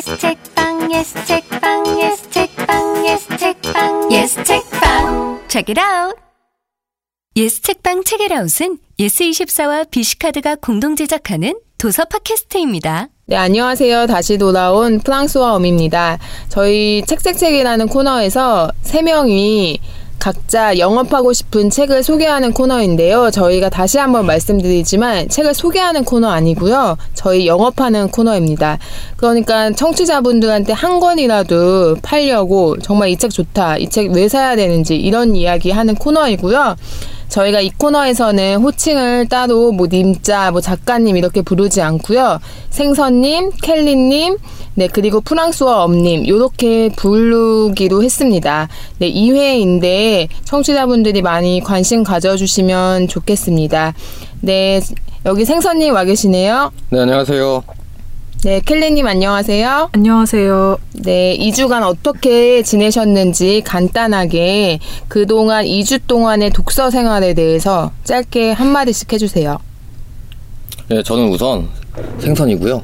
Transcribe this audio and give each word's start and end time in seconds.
yes 0.00 0.18
책방 0.18 0.90
yes 0.90 1.26
책방 1.26 1.86
yes 1.86 2.30
책방 2.30 3.04
yes 3.04 3.26
책방 3.38 4.10
yes 4.10 4.34
책방 4.44 5.40
Check 5.48 5.74
it 5.74 5.78
out. 5.78 6.16
예스 7.36 7.60
책방 7.60 8.04
책읽아웃은 8.04 8.78
예스24와 8.98 9.90
BC카드가 9.90 10.56
공동 10.56 10.96
제작하는 10.96 11.54
도서 11.76 12.04
팟캐스트입니다. 12.06 13.08
네, 13.26 13.36
안녕하세요. 13.36 14.06
다시 14.06 14.38
돌아온 14.38 15.00
프랑스와 15.00 15.54
엄입니다. 15.54 16.18
저희 16.48 17.02
책책책이라는 17.06 17.88
코너에서 17.88 18.72
세 18.82 19.02
명이 19.02 19.80
각자 20.20 20.78
영업하고 20.78 21.32
싶은 21.32 21.70
책을 21.70 22.02
소개하는 22.04 22.52
코너인데요. 22.52 23.30
저희가 23.30 23.70
다시 23.70 23.98
한번 23.98 24.26
말씀드리지만 24.26 25.28
책을 25.30 25.54
소개하는 25.54 26.04
코너 26.04 26.28
아니고요. 26.28 26.96
저희 27.14 27.46
영업하는 27.46 28.08
코너입니다. 28.08 28.78
그러니까 29.16 29.72
청취자분들한테 29.72 30.72
한 30.74 31.00
권이라도 31.00 31.96
팔려고 32.02 32.78
정말 32.78 33.08
이 33.08 33.16
책 33.16 33.30
좋다. 33.30 33.78
이 33.78 33.88
책 33.88 34.10
왜 34.12 34.28
사야 34.28 34.56
되는지 34.56 34.94
이런 34.96 35.34
이야기 35.34 35.70
하는 35.70 35.94
코너이고요. 35.94 36.76
저희가 37.30 37.60
이 37.60 37.70
코너에서는 37.70 38.56
호칭을 38.56 39.28
따로 39.28 39.72
뭐 39.72 39.86
님자, 39.90 40.50
뭐 40.50 40.60
작가님 40.60 41.16
이렇게 41.16 41.42
부르지 41.42 41.80
않고요. 41.80 42.40
생선님, 42.70 43.52
켈리님, 43.62 44.36
네 44.74 44.88
그리고 44.88 45.20
프랑스어 45.20 45.84
엄님 45.84 46.26
요렇게 46.28 46.90
부르기로 46.96 48.02
했습니다. 48.02 48.68
네 48.98 49.12
2회인데 49.12 50.28
청취자분들이 50.44 51.22
많이 51.22 51.60
관심 51.60 52.02
가져주시면 52.02 53.08
좋겠습니다. 53.08 53.94
네 54.40 54.80
여기 55.26 55.44
생선님 55.44 55.94
와 55.94 56.04
계시네요. 56.04 56.72
네, 56.90 57.00
안녕하세요. 57.00 57.79
네 58.42 58.60
켈리님 58.64 59.06
안녕하세요. 59.06 59.90
안녕하세요. 59.92 60.78
네, 61.02 61.36
2주간 61.38 61.82
어떻게 61.82 62.62
지내셨는지 62.62 63.60
간단하게 63.66 64.78
그동안 65.08 65.66
2주 65.66 66.00
동안의 66.06 66.50
독서 66.50 66.90
생활에 66.90 67.34
대해서 67.34 67.92
짧게 68.04 68.52
한마디씩 68.52 69.12
해주세요. 69.12 69.58
네, 70.88 71.02
저는 71.02 71.28
우선 71.28 71.68
생선이고요. 72.20 72.82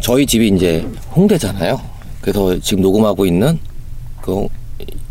저희 0.00 0.26
집이 0.26 0.48
이제 0.48 0.86
홍대잖아요. 1.16 1.80
그래서 2.20 2.58
지금 2.60 2.82
녹음하고 2.82 3.24
있는 3.24 3.58
그 4.20 4.46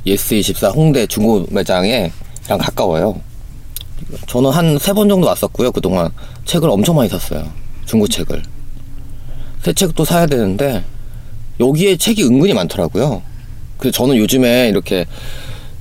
예스24 0.05 0.75
홍대 0.75 1.08
중고 1.08 1.45
매장에랑 1.50 2.11
가까워요. 2.59 3.19
저는 4.28 4.52
한 4.52 4.78
세 4.78 4.94
번 4.94 5.09
정도 5.09 5.25
왔었고요. 5.28 5.72
그동안 5.72 6.11
책을 6.45 6.69
엄청 6.69 6.95
많이 6.95 7.09
샀어요. 7.09 7.44
중고책을. 7.88 8.44
새 9.61 9.73
책도 9.73 10.05
사야 10.05 10.25
되는데 10.25 10.83
여기에 11.59 11.97
책이 11.97 12.23
은근히 12.23 12.53
많더라고요. 12.53 13.22
그래서 13.77 13.95
저는 13.97 14.17
요즘에 14.17 14.69
이렇게 14.69 15.05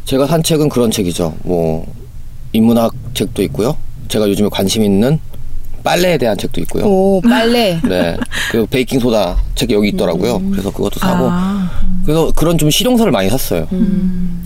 제가 0.05 0.27
산 0.27 0.43
책은 0.43 0.69
그런 0.69 0.91
책이죠. 0.91 1.37
뭐 1.43 1.87
인문학 2.53 2.93
책도 3.15 3.43
있고요. 3.45 3.77
제가 4.09 4.29
요즘에 4.29 4.49
관심 4.51 4.83
있는 4.85 5.19
빨래에 5.83 6.19
대한 6.19 6.37
책도 6.37 6.61
있고요. 6.63 6.85
오, 6.85 7.21
빨래. 7.21 7.81
네. 7.87 8.17
그 8.51 8.67
베이킹 8.67 8.99
소다 8.99 9.37
책이 9.55 9.73
여기 9.75 9.89
있더라고요. 9.89 10.41
그래서 10.51 10.71
그것도 10.73 10.99
사고. 10.99 11.29
아, 11.31 11.71
그래서 12.05 12.33
그런 12.35 12.59
좀 12.59 12.71
실용서를 12.71 13.13
많이 13.13 13.29
샀어요. 13.31 13.67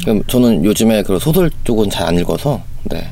그럼 0.03 0.23
저는 0.27 0.65
요즘에 0.65 1.03
그 1.03 1.19
소설 1.19 1.51
쪽은 1.65 1.89
잘 1.91 2.09
안 2.09 2.19
읽어서 2.19 2.61
네. 2.85 3.09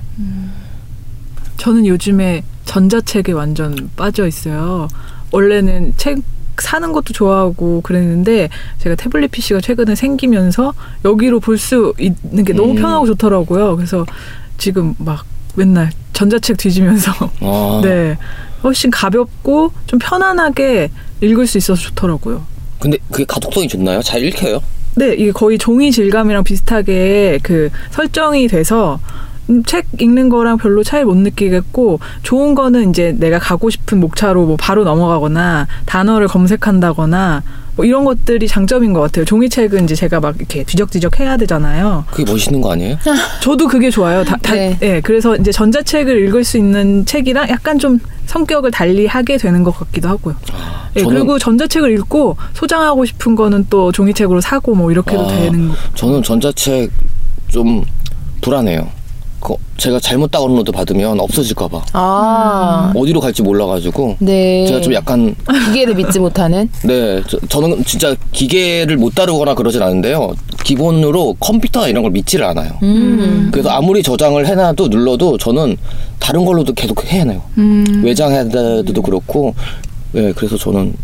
저는 1.59 1.87
요즘에 1.87 2.43
전자책에 2.65 3.33
완전 3.33 3.91
빠져 3.97 4.27
있어요. 4.27 4.89
원래는 5.31 5.95
책 5.97 6.19
사는 6.59 6.91
것도 6.93 7.13
좋아하고 7.13 7.83
그랬는데 7.83 8.49
제가 8.79 8.97
태블릿 8.97 9.31
PC가 9.31 9.61
최근에 9.61 9.95
생기면서 9.95 10.75
여기로 11.05 11.39
볼 11.41 11.57
수 11.59 11.95
있는 11.99 12.45
게 12.45 12.53
너무 12.53 12.73
음. 12.73 12.77
편하고 12.77 13.07
좋더라고요. 13.07 13.77
그래서 13.77 14.05
지금 14.59 14.95
막 14.99 15.25
맨날 15.55 15.91
전자책 16.15 16.57
뒤지면서 16.57 17.13
아, 17.43 17.81
네 17.85 18.19
훨씬 18.65 18.91
가볍고 18.91 19.73
좀 19.87 19.99
편안하게 20.01 20.91
읽을 21.21 21.47
수 21.47 21.59
있어서 21.59 21.81
좋더라고요. 21.83 22.45
근데 22.81 22.99
그게 23.11 23.25
가독성이 23.25 23.69
좋나요? 23.69 24.03
잘 24.03 24.23
읽혀요? 24.25 24.61
네, 24.97 25.15
이게 25.15 25.31
거의 25.31 25.59
종이 25.59 25.93
질감이랑 25.93 26.43
비슷하게 26.43 27.39
그 27.45 27.71
설정이 27.91 28.49
돼서 28.49 28.99
음, 29.05 29.38
책 29.67 29.87
읽는 29.99 30.29
거랑 30.29 30.59
별로 30.59 30.83
차이 30.85 31.05
못 31.05 31.17
느끼겠고 31.17 32.01
좋은 32.23 32.55
거는 32.55 32.91
이제 32.91 33.15
내가 33.19 33.39
가고 33.39 33.71
싶은 33.71 33.99
목차로 34.01 34.45
뭐 34.47 34.57
바로 34.59 34.85
넘어가거나 34.85 35.67
단어를 35.87 36.29
검색한다거나 36.29 37.43
뭐 37.77 37.85
이런 37.87 38.05
것들이 38.05 38.47
장점인 38.49 38.93
것 38.93 39.01
같아요. 39.01 39.25
종이책은 39.25 39.85
이제 39.85 39.95
제가 39.95 40.19
막 40.21 40.35
이렇게 40.37 40.65
뒤적뒤적 40.65 41.21
해야 41.21 41.37
되잖아요. 41.37 42.05
그게 42.11 42.31
멋있는 42.31 42.61
거 42.61 42.73
아니에요? 42.73 42.99
저도 43.41 43.69
그게 43.69 43.89
좋아요. 43.89 44.25
다, 44.25 44.37
다- 44.43 44.53
네. 44.55 44.77
예, 44.83 45.01
그래서 45.01 45.37
이제 45.37 45.53
전자책을 45.53 46.27
읽을 46.27 46.43
수 46.45 46.59
있는 46.59 47.07
책이랑 47.07 47.49
약간 47.49 47.79
좀 47.79 48.01
성격을 48.27 48.73
달리 48.73 49.07
하게 49.07 49.39
되는 49.39 49.63
것 49.63 49.71
같기도 49.79 50.09
하고요. 50.09 50.35
예, 50.97 51.03
저는- 51.03 51.09
그리고 51.09 51.39
전자책을 51.39 51.93
읽고 51.93 52.37
소장하고 52.55 53.05
싶은 53.05 53.37
거는 53.37 53.67
또 53.71 53.93
종이책으로 53.93 54.41
사고 54.41 54.75
뭐 54.75 54.91
이렇게도 54.91 55.25
아. 55.25 55.29
되는 55.29 55.69
거. 55.69 55.75
저는 55.95 56.23
전자책 56.25 56.91
좀 57.47 57.85
불안해요. 58.41 58.89
그 59.41 59.55
제가 59.77 60.01
잘못 60.01 60.31
다운로드 60.31 60.73
받으면 60.73 61.21
없어질까봐 61.21 61.83
아, 61.93 62.93
어디로 62.97 63.21
갈지 63.21 63.43
몰라가지고 63.43 64.17
네. 64.19 64.67
제가 64.67 64.81
좀 64.81 64.93
약간 64.95 65.35
기계를 65.67 65.95
믿지 65.95 66.19
못하는. 66.19 66.69
네 66.85 67.23
저, 67.49 67.61
는 67.61 67.85
진짜 67.85 68.15
기계를 68.33 68.97
못 68.97 69.15
다루거나 69.15 69.55
그러진 69.55 69.83
않은데요 69.83 70.35
기본으로 70.65 71.35
컴퓨터나 71.41 71.89
이런 71.89 72.03
걸 72.03 72.13
믿지를 72.13 72.45
않아요. 72.47 72.73
음. 72.83 73.49
그래서 73.51 73.71
아무리 73.71 74.03
저장을 74.03 74.47
해놔도 74.47 74.89
눌러도 74.89 75.39
저는 75.39 75.77
다른 76.19 76.45
걸로도 76.45 76.75
계속 76.75 77.05
해내요. 77.07 77.43
음. 77.57 78.03
외장 78.05 78.33
헤드도 78.33 79.01
그렇고, 79.01 79.55
네, 80.13 80.33
그래서 80.33 80.57
저는 80.57 80.95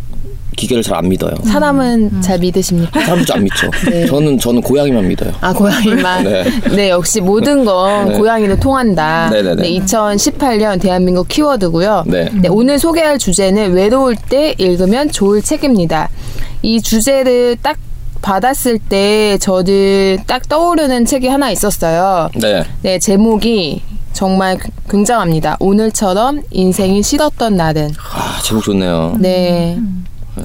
기계를 0.54 0.82
잘 0.82 0.94
안 0.94 1.08
믿어요. 1.08 1.34
사람은 1.44 2.20
잘 2.22 2.38
믿으십니까? 2.38 3.00
사람도 3.00 3.24
잘안 3.24 3.42
믿죠. 3.44 3.68
네. 3.90 4.06
저는 4.06 4.38
저는 4.38 4.60
고양이만 4.62 5.08
믿어요. 5.08 5.32
아, 5.40 5.52
고양이만. 5.52 6.22
네. 6.24 6.44
네. 6.74 6.90
역시 6.90 7.20
모든 7.20 7.64
건 7.64 8.08
네. 8.10 8.18
고양이로 8.18 8.60
통한다. 8.60 9.28
네네네. 9.30 9.62
네, 9.62 9.70
2018년 9.80 10.80
대한민국 10.80 11.26
키워드고요. 11.28 12.04
네. 12.06 12.30
오늘 12.48 12.78
소개할 12.78 13.18
주제는 13.18 13.72
외로울 13.72 14.14
때 14.16 14.54
읽으면 14.58 15.10
좋을 15.10 15.42
책입니다. 15.42 16.08
이 16.62 16.80
주제를 16.80 17.56
딱 17.60 17.76
받았을 18.22 18.78
때 18.78 19.36
저들 19.38 20.18
딱 20.26 20.48
떠오르는 20.48 21.04
책이 21.04 21.26
하나 21.28 21.50
있었어요. 21.50 22.30
네. 22.40 22.64
네, 22.82 22.98
제목이 22.98 23.82
정말 24.14 24.56
굉장합니다. 24.88 25.56
오늘처럼 25.60 26.42
인생이 26.52 27.02
싫었던 27.02 27.56
날은. 27.56 27.90
아, 27.98 28.40
제목 28.42 28.62
좋네요. 28.62 29.16
네. 29.18 29.76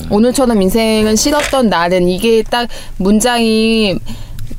오늘처럼 0.09 0.61
인생은 0.61 1.15
싫었던 1.15 1.69
날은 1.69 2.07
이게 2.07 2.43
딱 2.43 2.67
문장이 2.97 3.97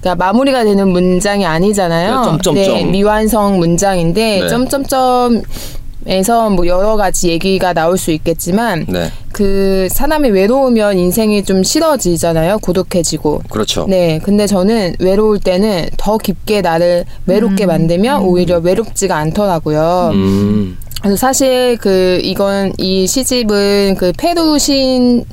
그러니까 0.01 0.15
마무리가 0.15 0.65
되는 0.65 0.89
문장이 0.89 1.45
아니잖아요. 1.45 2.19
네, 2.19 2.25
점점점. 2.25 2.75
네, 2.75 2.85
미완성 2.85 3.59
문장인데 3.59 4.41
네. 4.41 4.49
점점점 4.49 5.43
에서 6.07 6.49
뭐 6.49 6.67
여러 6.67 6.97
가지 6.97 7.29
얘기가 7.29 7.75
나올 7.75 7.99
수 7.99 8.11
있겠지만 8.11 8.87
네. 8.89 9.13
그 9.33 9.87
사람이 9.91 10.31
외로우면 10.31 10.99
인생이 10.99 11.45
좀 11.45 11.63
싫어지잖아요. 11.63 12.59
고독해지고. 12.61 13.43
그렇죠. 13.51 13.87
네, 13.87 14.19
근데 14.23 14.47
저는 14.47 14.95
외로울 14.99 15.41
때는 15.41 15.91
더 15.99 16.17
깊게 16.17 16.63
나를 16.63 17.05
외롭게 17.27 17.67
만들면 17.67 18.23
오히려 18.23 18.59
외롭지가 18.59 19.15
않더라고요. 19.15 20.11
음. 20.15 20.79
그래서 21.03 21.17
사실 21.17 21.79
그 21.79 22.21
이건 22.23 22.73
이 22.79 23.07
시집은 23.07 23.97
그 23.99 24.13
페루 24.19 24.59
시인의 24.59 25.25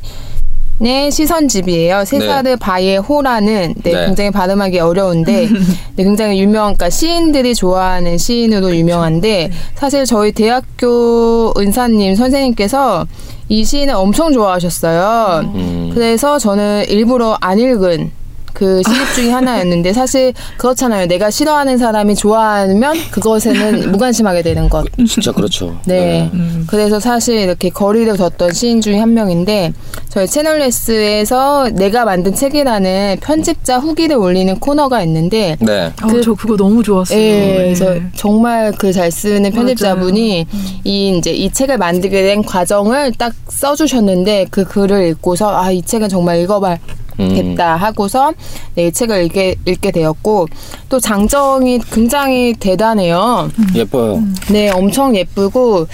시선집이에요. 1.11 2.05
세사르 2.05 2.55
바예 2.57 2.97
호라는 2.97 3.75
네, 3.83 3.91
네. 3.91 4.05
굉장히 4.05 4.31
발음하기 4.31 4.79
어려운데 4.79 5.47
네, 5.95 6.03
굉장히 6.03 6.39
유명, 6.39 6.75
그러니까 6.75 6.89
시인들이 6.89 7.53
좋아하는 7.53 8.17
시인으로 8.17 8.75
유명한데 8.75 9.51
사실 9.75 10.05
저희 10.05 10.31
대학교 10.31 11.53
은사님 11.57 12.15
선생님께서 12.15 13.05
이 13.49 13.63
시인을 13.63 13.93
엄청 13.93 14.31
좋아하셨어요. 14.33 15.51
음. 15.53 15.91
그래서 15.93 16.39
저는 16.39 16.85
일부러 16.89 17.37
안 17.41 17.59
읽은 17.59 18.11
그 18.57 18.81
시집 18.81 19.13
중에 19.13 19.29
하나였는데 19.31 19.93
사실 19.93 20.33
그렇잖아요. 20.57 21.05
내가 21.05 21.29
싫어하는 21.29 21.77
사람이 21.77 22.15
좋아하면 22.15 22.95
그것에는 23.11 23.91
무관심하게 23.93 24.41
되는 24.41 24.67
것. 24.67 24.87
진짜 25.07 25.31
그렇죠. 25.31 25.77
네. 25.85 26.31
그래서 26.65 26.99
사실 26.99 27.37
이렇게 27.37 27.69
거리를 27.69 28.17
뒀던 28.17 28.53
시인 28.53 28.81
중에 28.81 28.97
한 28.97 29.13
명인데 29.13 29.73
저희 30.09 30.25
채널레스에서 30.25 31.69
내가 31.73 32.05
만든 32.05 32.33
책이라는 32.33 33.17
편집자 33.21 33.77
후기를 33.77 34.15
올리는 34.17 34.59
코너가 34.59 35.03
있는데 35.03 35.55
네. 35.59 35.93
어, 36.01 36.07
그- 36.07 36.21
저 36.23 36.33
그거 36.33 36.57
너무 36.57 36.81
좋았어요. 36.81 37.15
예, 37.19 37.29
네. 37.29 37.55
그래서 37.75 37.95
정말 38.15 38.71
그 38.71 38.87
잘 38.91 39.11
쓰는 39.11 39.51
편집자분이 39.51 40.47
이 40.83 41.17
이제 41.17 41.29
이 41.31 41.51
책을 41.51 41.77
만들게 41.77 42.23
된 42.23 42.41
과정을 42.41 43.11
딱 43.19 43.33
써주셨는데 43.49 44.47
그 44.49 44.63
글을 44.65 45.09
읽고서 45.09 45.55
아 45.55 45.67
이 45.71 45.81
책은 45.83 46.09
정말 46.09 46.39
읽어봐 46.41 46.77
야겠다 47.19 47.75
하고서 47.75 48.33
네, 48.75 48.87
이 48.87 48.91
책을 48.91 49.25
읽게 49.25 49.55
읽게 49.65 49.91
되었고 49.91 50.47
또 50.89 50.99
장정이 50.99 51.79
굉장히 51.91 52.53
대단해요. 52.53 53.49
예뻐요. 53.75 54.21
네, 54.51 54.69
엄청 54.69 55.15
예쁘고 55.15 55.87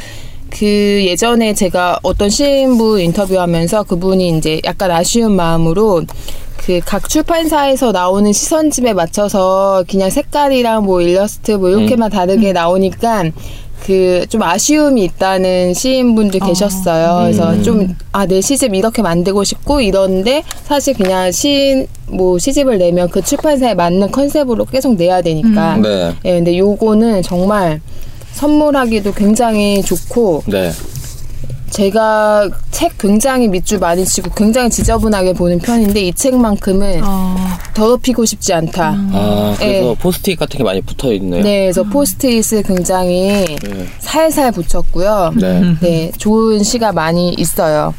그 0.49 0.65
예전에 0.65 1.53
제가 1.53 1.99
어떤 2.03 2.29
시인분 2.29 2.99
인터뷰하면서 2.99 3.83
그분이 3.83 4.37
이제 4.37 4.61
약간 4.65 4.91
아쉬운 4.91 5.35
마음으로 5.35 6.03
그 6.65 6.79
각 6.85 7.09
출판사에서 7.09 7.91
나오는 7.91 8.31
시선집에 8.31 8.93
맞춰서 8.93 9.83
그냥 9.89 10.09
색깔이랑 10.09 10.85
뭐 10.85 11.01
일러스트 11.01 11.51
뭐 11.51 11.69
이렇게만 11.69 12.09
다르게 12.09 12.53
나오니까 12.53 13.25
그 13.85 14.25
좀 14.29 14.41
아쉬움이 14.41 15.03
있다는 15.03 15.73
시인분들 15.73 16.39
계셨어요. 16.39 17.23
그래서 17.23 17.61
좀 17.61 17.95
아 18.13 18.25
내 18.25 18.39
시집 18.41 18.73
이렇게 18.73 19.01
만들고 19.01 19.43
싶고 19.43 19.81
이런데 19.81 20.43
사실 20.65 20.93
그냥 20.93 21.31
시인 21.31 21.87
뭐 22.07 22.37
시집을 22.39 22.77
내면 22.77 23.09
그 23.09 23.21
출판사에 23.21 23.73
맞는 23.73 24.11
컨셉으로 24.11 24.65
계속 24.65 24.95
내야 24.95 25.21
되니까. 25.21 25.77
네. 25.77 26.13
예, 26.25 26.33
근데 26.35 26.57
요거는 26.57 27.21
정말 27.23 27.81
선물하기도 28.33 29.13
굉장히 29.13 29.81
좋고 29.83 30.43
네. 30.47 30.71
제가 31.73 32.51
책 32.69 32.99
굉장히 32.99 33.47
밑줄 33.47 33.79
많이 33.79 34.05
치고 34.05 34.29
굉장히 34.35 34.69
지저분하게 34.69 35.33
보는 35.33 35.57
편인데 35.57 36.01
이 36.01 36.13
책만큼은 36.13 37.01
어, 37.03 37.35
더럽히고 37.73 38.25
싶지 38.25 38.53
않다. 38.53 38.93
아, 38.95 39.55
그래서 39.57 39.89
예. 39.89 39.95
포스트잇 39.95 40.37
같은 40.37 40.59
게 40.59 40.63
많이 40.63 40.81
붙어 40.81 41.11
있네요. 41.13 41.41
네, 41.41 41.63
그래서 41.63 41.83
포스트잇을 41.83 42.61
굉장히 42.61 43.57
네. 43.57 43.87
살살 43.99 44.51
붙였고요. 44.51 45.33
네. 45.35 45.75
네, 45.81 46.11
좋은 46.19 46.61
시가 46.61 46.91
많이 46.91 47.33
있어요. 47.33 47.95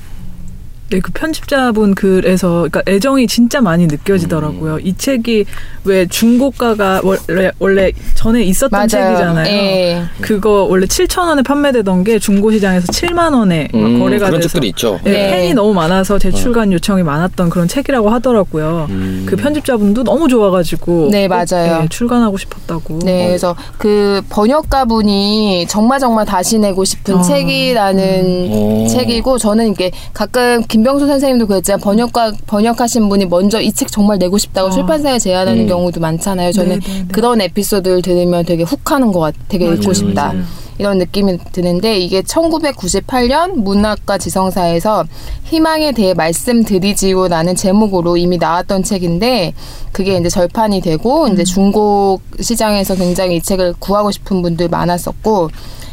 네, 0.94 1.00
그 1.00 1.10
편집자분 1.10 1.96
글에서 1.96 2.68
그러니까 2.70 2.82
애정이 2.86 3.26
진짜 3.26 3.60
많이 3.60 3.88
느껴지더라고요. 3.88 4.78
이 4.78 4.96
책이 4.96 5.44
왜 5.82 6.06
중고가가 6.06 7.00
원래 7.02 7.50
원래 7.58 7.90
전에 8.14 8.44
있었던 8.44 8.86
책이잖아요. 8.86 9.46
예. 9.48 10.02
그거 10.20 10.66
원래 10.70 10.86
7천 10.86 11.26
원에 11.26 11.42
판매되던 11.42 12.04
게 12.04 12.20
중고 12.20 12.52
시장에서 12.52 12.86
7만 12.86 13.34
원에 13.34 13.68
막 13.72 13.80
음, 13.80 13.98
거래가 13.98 14.26
그런 14.26 14.40
돼서 14.40 14.52
책들이 14.52 14.68
있죠. 14.68 15.00
네, 15.02 15.10
네. 15.10 15.30
팬이 15.32 15.54
너무 15.54 15.74
많아서 15.74 16.16
재출간 16.20 16.72
요청이 16.72 17.02
많았던 17.02 17.50
그런 17.50 17.66
책이라고 17.66 18.10
하더라고요. 18.10 18.86
음. 18.90 19.26
그 19.28 19.34
편집자분도 19.34 20.04
너무 20.04 20.28
좋아가지고 20.28 21.08
네, 21.10 21.26
꼭, 21.26 21.34
맞아요. 21.34 21.80
네, 21.80 21.88
출간하고 21.88 22.38
싶었다고. 22.38 23.00
네, 23.00 23.26
그래서 23.26 23.56
그 23.78 24.22
번역가분이 24.28 25.66
정말 25.68 25.98
정말 25.98 26.24
다시 26.24 26.60
내고 26.60 26.84
싶은 26.84 27.16
어. 27.16 27.22
책이라는 27.22 28.52
오. 28.52 28.86
책이고 28.86 29.38
저는 29.38 29.72
이게 29.72 29.90
가끔 30.12 30.62
김 30.68 30.83
병수 30.84 31.06
선생님도 31.06 31.46
그랬지만 31.46 31.80
번역가 31.80 32.32
번역하신 32.46 33.08
분이 33.08 33.26
먼저 33.26 33.60
이 33.60 33.72
책 33.72 33.90
정말 33.90 34.18
내고 34.18 34.38
싶다고 34.38 34.68
어. 34.68 34.70
출판사에 34.70 35.18
제안하는 35.18 35.62
음. 35.62 35.66
경우도 35.66 35.98
많잖아요. 36.00 36.52
저는 36.52 36.78
네, 36.78 36.86
네, 36.86 36.98
네. 37.00 37.08
그런 37.10 37.40
에피소드를 37.40 38.02
들으면 38.02 38.44
되게 38.44 38.62
훅하는 38.62 39.10
것 39.10 39.18
같아. 39.20 39.36
되게 39.48 39.64
읽고 39.64 39.82
맞아요, 39.82 39.92
싶다. 39.94 40.26
맞아요. 40.28 40.44
이런 40.78 40.98
느낌이 40.98 41.38
드는데 41.52 41.98
이게 41.98 42.22
1998년 42.22 43.54
문학과 43.54 44.18
지성사에서 44.18 45.04
희망에 45.44 45.92
대해 45.92 46.14
말씀드리지요라는 46.14 47.54
제목으로 47.54 48.16
이미 48.16 48.38
나왔던 48.38 48.82
책인데 48.82 49.54
그게 49.92 50.16
이제 50.16 50.28
절판이 50.28 50.80
되고 50.80 51.28
이제 51.28 51.44
중고 51.44 52.20
시장에서 52.40 52.96
굉장히 52.96 53.36
이 53.36 53.40
책을 53.42 53.74
구하고 53.78 54.10
싶은 54.10 54.42
분들 54.42 54.68
많았었고 54.68 55.50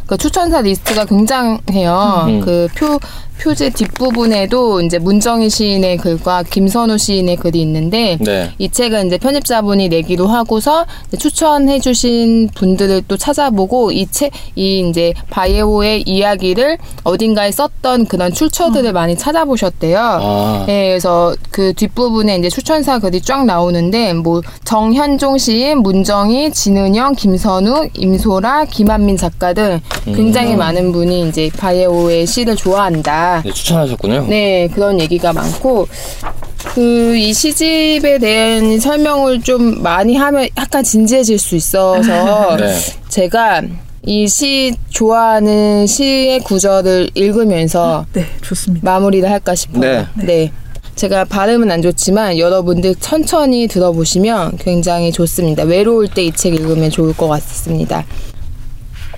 그 0.08 0.18
추천사 0.18 0.62
리스트가 0.62 1.06
굉장해요. 1.06 2.26
음. 2.28 2.42
그표 2.42 3.00
표지 3.42 3.72
뒷부분에도 3.72 4.82
이제 4.82 5.00
문정희 5.00 5.50
시인의 5.50 5.98
글과 5.98 6.44
김선우 6.44 6.98
시인의 7.00 7.38
글이 7.38 7.60
있는데 7.62 8.18
네. 8.22 8.52
이 8.60 8.70
책은 8.70 9.08
이제 9.08 9.18
편집자분이 9.18 9.90
내기로 9.90 10.28
하고서 10.28 10.86
이제 11.08 11.18
추천해 11.18 11.80
주신 11.80 12.50
분들을 12.54 13.04
또 13.08 13.18
찾아보고 13.18 13.92
이 13.92 14.06
책, 14.12 14.32
이 14.56 14.88
이제 14.88 15.14
바이오의 15.32 16.04
이야기를 16.06 16.78
어딘가에 17.04 17.52
썼던 17.52 18.06
그런 18.06 18.32
출처들을 18.32 18.94
많이 18.94 19.18
찾아보셨대요. 19.18 20.00
아. 20.00 20.64
네, 20.68 20.90
그래서 20.90 21.36
그 21.50 21.74
뒷부분에 21.74 22.38
이제 22.38 22.50
추천사 22.50 23.00
글이 23.00 23.22
쫙 23.22 23.46
나오는데 23.46 24.14
뭐 24.14 24.42
정현종 24.66 25.40
시인, 25.40 25.80
문정희, 25.80 26.52
진은영, 26.52 27.16
김선우, 27.16 27.88
임소라, 27.98 28.66
김한민 28.66 29.18
작가 29.18 29.54
등 29.54 29.80
굉장히 30.06 30.56
많은 30.56 30.92
분이 30.92 31.28
이제 31.28 31.50
바이오의 31.58 32.28
시를 32.28 32.56
좋아한다. 32.56 33.31
네, 33.40 33.52
추천하셨군요. 33.54 34.26
네, 34.28 34.68
그런 34.74 35.00
얘기가 35.00 35.32
많고 35.32 35.88
그 36.74 37.16
이 37.18 37.34
시집에 37.34 38.20
대한 38.20 38.80
설명을 38.80 39.42
좀 39.42 39.82
많이 39.82 40.16
하면 40.16 40.48
약간 40.58 40.84
진지해질 40.84 41.40
수 41.40 41.56
있어서 41.56 42.56
네. 42.58 42.76
제가 43.10 43.62
이 44.06 44.28
시 44.28 44.74
좋아하는 44.90 45.86
시의 45.88 46.40
구절을 46.40 47.12
읽으면서 47.14 48.06
네, 48.14 48.26
좋습니다. 48.42 48.84
마무리를 48.92 49.30
할까 49.30 49.54
싶어요. 49.56 50.08
네. 50.16 50.52
제가 50.96 51.26
발음은 51.26 51.72
안 51.72 51.82
좋지만 51.82 52.38
여러분들 52.38 52.96
천천히 52.96 53.68
들어보시면 53.68 54.58
굉장히 54.58 55.12
좋습니다. 55.12 55.64
외로울 55.64 56.08
때 56.10 56.24
이 56.26 56.32
책 56.32 56.54
읽으면 56.54 56.90
좋을 56.90 57.14
것 57.16 57.28
같습니다. 57.28 58.06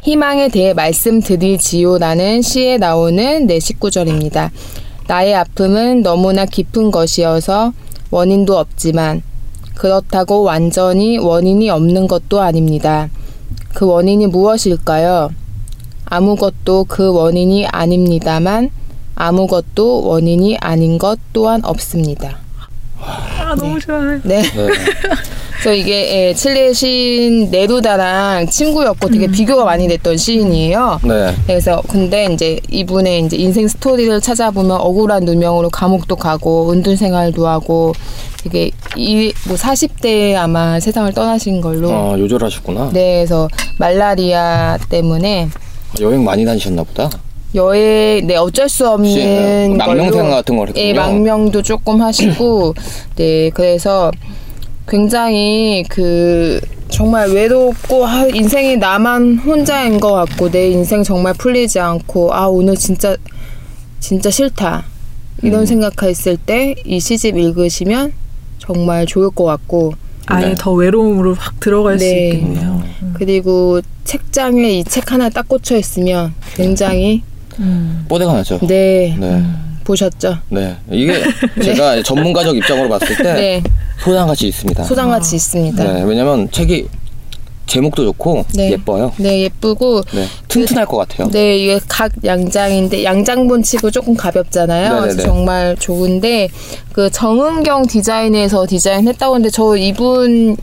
희망에 0.03 0.49
대해 0.49 0.73
말씀드리지요라는 0.73 2.41
시에 2.41 2.77
나오는 2.77 3.47
내 3.47 3.57
19절입니다. 3.57 4.49
나의 5.07 5.33
아픔은 5.33 6.01
너무나 6.01 6.45
깊은 6.45 6.91
것이어서 6.91 7.71
원인도 8.11 8.57
없지만 8.57 9.23
그렇다고 9.75 10.43
완전히 10.43 11.17
원인이 11.17 11.69
없는 11.69 12.09
것도 12.09 12.41
아닙니다. 12.41 13.09
그 13.73 13.85
원인이 13.85 14.27
무엇일까요? 14.27 15.29
아무것도 16.03 16.85
그 16.89 17.13
원인이 17.13 17.67
아닙니다만 17.67 18.71
아무것도 19.15 20.03
원인이 20.03 20.57
아닌 20.57 20.97
것 20.97 21.17
또한 21.31 21.63
없습니다. 21.63 22.42
아, 23.05 23.55
너무 23.55 23.79
좋아요. 23.79 24.19
네. 24.23 24.41
네. 24.41 24.67
그래서 25.63 25.73
이게 25.73 26.27
예, 26.29 26.33
칠레 26.33 26.73
시인 26.73 27.49
네루다랑 27.49 28.47
친구였고 28.47 29.07
되게 29.09 29.27
비교가 29.27 29.63
많이 29.63 29.87
됐던 29.87 30.17
시인이에요. 30.17 30.99
네. 31.03 31.35
그래서 31.47 31.81
근데 31.87 32.25
이제 32.25 32.59
이분의 32.69 33.21
이제 33.21 33.37
인생 33.37 33.67
스토리를 33.67 34.19
찾아보면 34.19 34.71
억울한 34.81 35.23
누명으로 35.23 35.69
감옥도 35.69 36.17
가고 36.17 36.71
은둔 36.71 36.97
생활도 36.97 37.47
하고 37.47 37.93
되게 38.43 38.71
이뭐 38.97 39.55
40대에 39.55 40.35
아마 40.35 40.79
세상을 40.81 41.13
떠나신 41.13 41.61
걸로. 41.61 41.91
아, 41.91 42.19
요절하셨구나. 42.19 42.89
네, 42.91 43.19
그래서 43.19 43.47
말라리아 43.79 44.77
때문에 44.89 45.49
여행 46.01 46.25
많이 46.25 46.43
다니셨나 46.43 46.83
보다. 46.83 47.09
여행 47.55 48.25
네 48.27 48.35
어쩔 48.35 48.67
수 48.69 48.87
없는 48.89 49.77
망명생 49.77 50.29
같은 50.29 50.57
걸 50.57 50.67
했군요. 50.69 50.85
예, 50.85 50.93
망명도 50.93 51.61
조금 51.61 52.01
하시고 52.01 52.73
네 53.15 53.49
그래서 53.53 54.11
굉장히 54.87 55.83
그 55.89 56.59
정말 56.89 57.29
외롭고 57.29 58.05
아, 58.05 58.25
인생이 58.27 58.77
나만 58.77 59.39
혼자인 59.39 59.99
것 59.99 60.11
같고 60.11 60.51
내 60.51 60.69
인생 60.69 61.03
정말 61.03 61.33
풀리지 61.33 61.79
않고 61.79 62.33
아 62.33 62.47
오늘 62.47 62.75
진짜 62.75 63.15
진짜 63.99 64.29
싫다 64.29 64.83
이런 65.41 65.61
음. 65.61 65.65
생각했을 65.65 66.37
때 66.37 66.75
이 66.85 66.99
시집 66.99 67.37
읽으시면 67.37 68.13
정말 68.59 69.05
좋을 69.05 69.29
것 69.31 69.45
같고 69.45 69.93
아예 70.25 70.49
네. 70.49 70.55
더 70.57 70.71
외로움으로 70.71 71.33
확 71.35 71.59
들어갈 71.59 71.99
수 71.99 72.05
네. 72.05 72.29
있겠네요. 72.29 72.83
그리고 73.13 73.81
책장에 74.05 74.79
이 74.79 74.83
책 74.83 75.11
하나 75.11 75.29
딱 75.29 75.47
꽂혀 75.47 75.77
있으면 75.77 76.33
굉장히 76.55 77.23
음. 77.59 78.05
뽀대가 78.07 78.33
나죠. 78.33 78.59
네, 78.63 79.15
네. 79.19 79.43
보셨죠? 79.83 80.37
네. 80.49 80.77
이게 80.89 81.21
제가 81.61 82.01
전문가적 82.03 82.55
입장으로 82.55 82.89
봤을 82.89 83.15
때 83.17 83.33
네, 83.33 83.63
소장같이 83.99 84.47
있습니다. 84.47 84.83
소장같이 84.83 85.35
있습니다. 85.35 85.83
네. 85.83 86.03
왜냐면 86.03 86.49
책이 86.51 86.87
제목도 87.65 88.03
좋고 88.05 88.45
네. 88.53 88.71
예뻐요. 88.71 89.11
네, 89.17 89.41
예쁘고 89.41 90.03
네, 90.13 90.27
튼튼할 90.47 90.85
것 90.85 90.97
같아요. 90.97 91.29
네, 91.31 91.57
이게 91.57 91.79
각 91.87 92.11
양장인데 92.23 93.03
양장본 93.03 93.63
치고 93.63 93.89
조금 93.89 94.15
가볍잖아요. 94.15 94.89
네네네. 94.89 95.01
그래서 95.01 95.21
정말 95.21 95.75
좋은데 95.77 96.49
그 96.91 97.09
정은경 97.09 97.87
디자인에서 97.87 98.67
디자인했다고 98.67 99.35
하는데 99.35 99.49
저 99.49 99.75
이분 99.75 100.55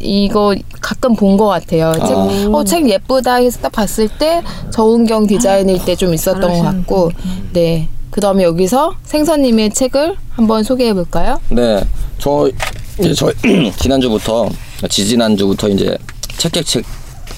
이거 0.00 0.54
가끔 0.80 1.14
본 1.16 1.36
것 1.36 1.46
같아요. 1.46 1.92
책, 1.94 2.02
아. 2.16 2.50
어, 2.52 2.64
책 2.64 2.88
예쁘다 2.88 3.36
해서 3.36 3.58
딱 3.62 3.72
봤을 3.72 4.08
때 4.08 4.42
정은경 4.70 5.26
디자인일 5.26 5.84
때 5.84 5.96
좀 5.96 6.12
있었던 6.14 6.40
것 6.52 6.62
같고, 6.62 7.10
네. 7.52 7.88
그 8.10 8.20
다음에 8.20 8.44
여기서 8.44 8.94
생선님의 9.04 9.70
책을 9.70 10.16
한번 10.30 10.62
소개해 10.62 10.94
볼까요? 10.94 11.40
네, 11.50 11.82
저 12.18 12.50
이제 12.98 13.12
저 13.14 13.30
지난주부터 13.78 14.48
지지난주부터 14.88 15.68
이제 15.68 15.96
책객책 16.38 16.84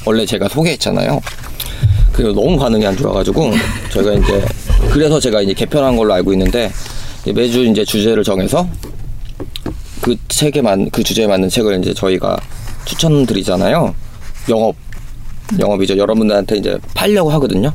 원래 0.04 0.24
제가 0.26 0.48
소개했잖아요. 0.48 1.20
그리고 2.12 2.32
너무 2.32 2.56
반응이 2.58 2.84
안 2.86 2.96
좋아가지고 2.96 3.50
저희가 3.92 4.12
이제 4.14 4.44
그래서 4.90 5.18
제가 5.20 5.40
이제 5.40 5.52
개편한 5.54 5.96
걸로 5.96 6.14
알고 6.14 6.32
있는데 6.32 6.70
매주 7.34 7.64
이제 7.64 7.84
주제를 7.84 8.22
정해서 8.24 8.66
그 10.00 10.16
책에 10.28 10.60
맞, 10.62 10.78
그 10.92 11.02
주제에 11.02 11.26
맞는 11.26 11.48
책을 11.48 11.78
이제 11.80 11.94
저희가 11.94 12.36
추천드리잖아요. 12.84 13.94
영업 14.48 14.76
영업이죠. 15.58 15.96
여러분들한테 15.96 16.56
이제 16.56 16.78
팔려고 16.94 17.30
하거든요. 17.32 17.72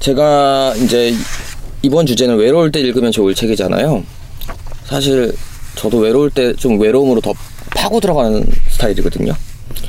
제가 0.00 0.74
이제 0.76 1.14
이번 1.82 2.06
주제는 2.06 2.36
외로울 2.36 2.72
때 2.72 2.80
읽으면 2.80 3.12
좋을 3.12 3.34
책이잖아요. 3.34 4.02
사실 4.84 5.34
저도 5.74 5.98
외로울 5.98 6.30
때 6.30 6.54
좀 6.54 6.80
외로움으로 6.80 7.20
더 7.20 7.32
파고 7.76 8.00
들어가는 8.00 8.44
스타일이거든요. 8.70 9.34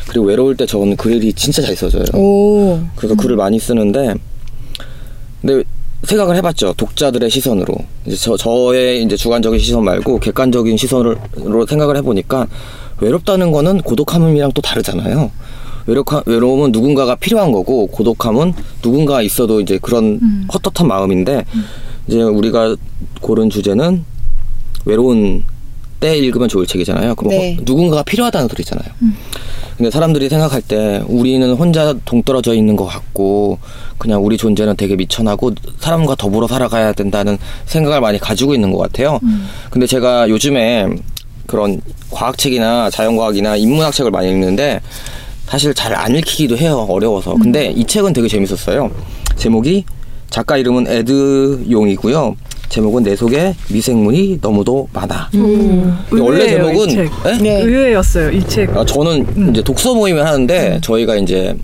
그리고 0.08 0.26
외로울 0.26 0.58
때 0.58 0.66
저는 0.66 0.98
글이 0.98 1.34
진짜 1.34 1.62
잘 1.62 1.76
써져요. 1.76 2.04
오. 2.14 2.80
그래서 2.96 3.16
글을 3.16 3.36
많이 3.38 3.60
쓰는데 3.60 4.16
근데 5.42 5.64
생각을 6.10 6.36
해봤죠. 6.38 6.74
독자들의 6.76 7.30
시선으로 7.30 7.76
이제 8.06 8.16
저 8.16 8.36
저의 8.36 9.04
이제 9.04 9.16
주관적인 9.16 9.60
시선 9.60 9.84
말고 9.84 10.20
객관적인 10.20 10.76
시선으로 10.76 11.66
생각을 11.68 11.98
해보니까 11.98 12.48
외롭다는 13.00 13.52
거는 13.52 13.82
고독함이랑 13.82 14.52
또 14.54 14.62
다르잖아요. 14.62 15.32
외롭하, 15.86 16.24
외로움은 16.26 16.72
누군가가 16.72 17.16
필요한 17.16 17.52
거고 17.52 17.88
고독함은 17.88 18.54
누군가 18.82 19.22
있어도 19.22 19.62
이제 19.62 19.78
그런 19.82 20.48
헛헛한 20.52 20.88
마음인데 20.88 21.46
이제 22.08 22.22
우리가 22.22 22.76
고른 23.22 23.50
주제는 23.50 24.04
외로운 24.86 25.44
때 26.00 26.18
읽으면 26.18 26.48
좋을 26.50 26.66
책이잖아요. 26.66 27.16
그럼 27.16 27.30
네. 27.32 27.56
허- 27.56 27.62
누군가가 27.66 28.04
필요하다는 28.04 28.48
소리잖아요. 28.50 28.90
근데 29.78 29.90
사람들이 29.92 30.28
생각할 30.30 30.62
때 30.62 31.02
우리는 31.08 31.52
혼자 31.54 31.94
동떨어져 32.06 32.54
있는 32.54 32.76
것 32.76 32.86
같고 32.86 33.60
그냥 33.98 34.24
우리 34.26 34.38
존재는 34.38 34.76
되게 34.76 34.96
미천하고 34.96 35.52
사람과 35.80 36.16
더불어 36.16 36.48
살아가야 36.48 36.92
된다는 36.94 37.38
생각을 37.66 38.02
많이 38.02 38.20
가지고 38.20 38.54
있는 38.56 38.72
것 38.72 38.78
같아요. 38.80 39.20
근데 39.70 39.88
제가 39.88 40.30
요즘에 40.30 40.88
그런 41.48 41.82
과학책이나 42.12 42.90
자연과학이나 42.90 43.56
인문학 43.56 43.94
책을 43.94 44.12
많이 44.12 44.30
읽는데 44.30 44.82
사실 45.48 45.74
잘 45.74 45.96
안 45.96 46.16
읽히기도 46.16 46.58
해요. 46.58 46.86
어려워서. 46.90 47.34
근데 47.36 47.68
이 47.76 47.84
책은 47.86 48.14
되게 48.14 48.28
재밌었어요. 48.28 48.92
제목이 49.36 49.86
작가 50.30 50.58
이름은 50.58 50.88
에드 50.88 51.66
용이고요. 51.72 52.36
제목은 52.70 53.04
내 53.04 53.16
속에 53.16 53.56
미생물이 53.70 54.40
너무도 54.42 54.88
많아. 54.94 55.30
근데 55.32 56.24
원래 56.24 56.48
제목은. 56.48 56.90
에? 57.00 57.38
네. 57.42 57.62
의외였어요 57.62 58.32
이 58.32 58.48
책. 58.48 58.76
아, 58.78 58.86
저는 58.86 59.50
이제 59.52 59.62
독서 59.64 59.94
모임을 59.96 60.26
하는데 60.26 60.80
저희가 60.82 61.16
이제 61.16 61.56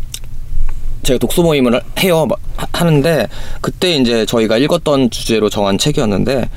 제가 1.04 1.20
독서 1.20 1.44
모임을 1.44 1.80
해요 2.00 2.28
하는데 2.74 3.28
그때 3.62 3.96
이제 3.96 4.26
저희가 4.26 4.58
읽었던 4.58 5.12
주제로 5.12 5.50
정한 5.50 5.78
책이었는데 5.78 6.50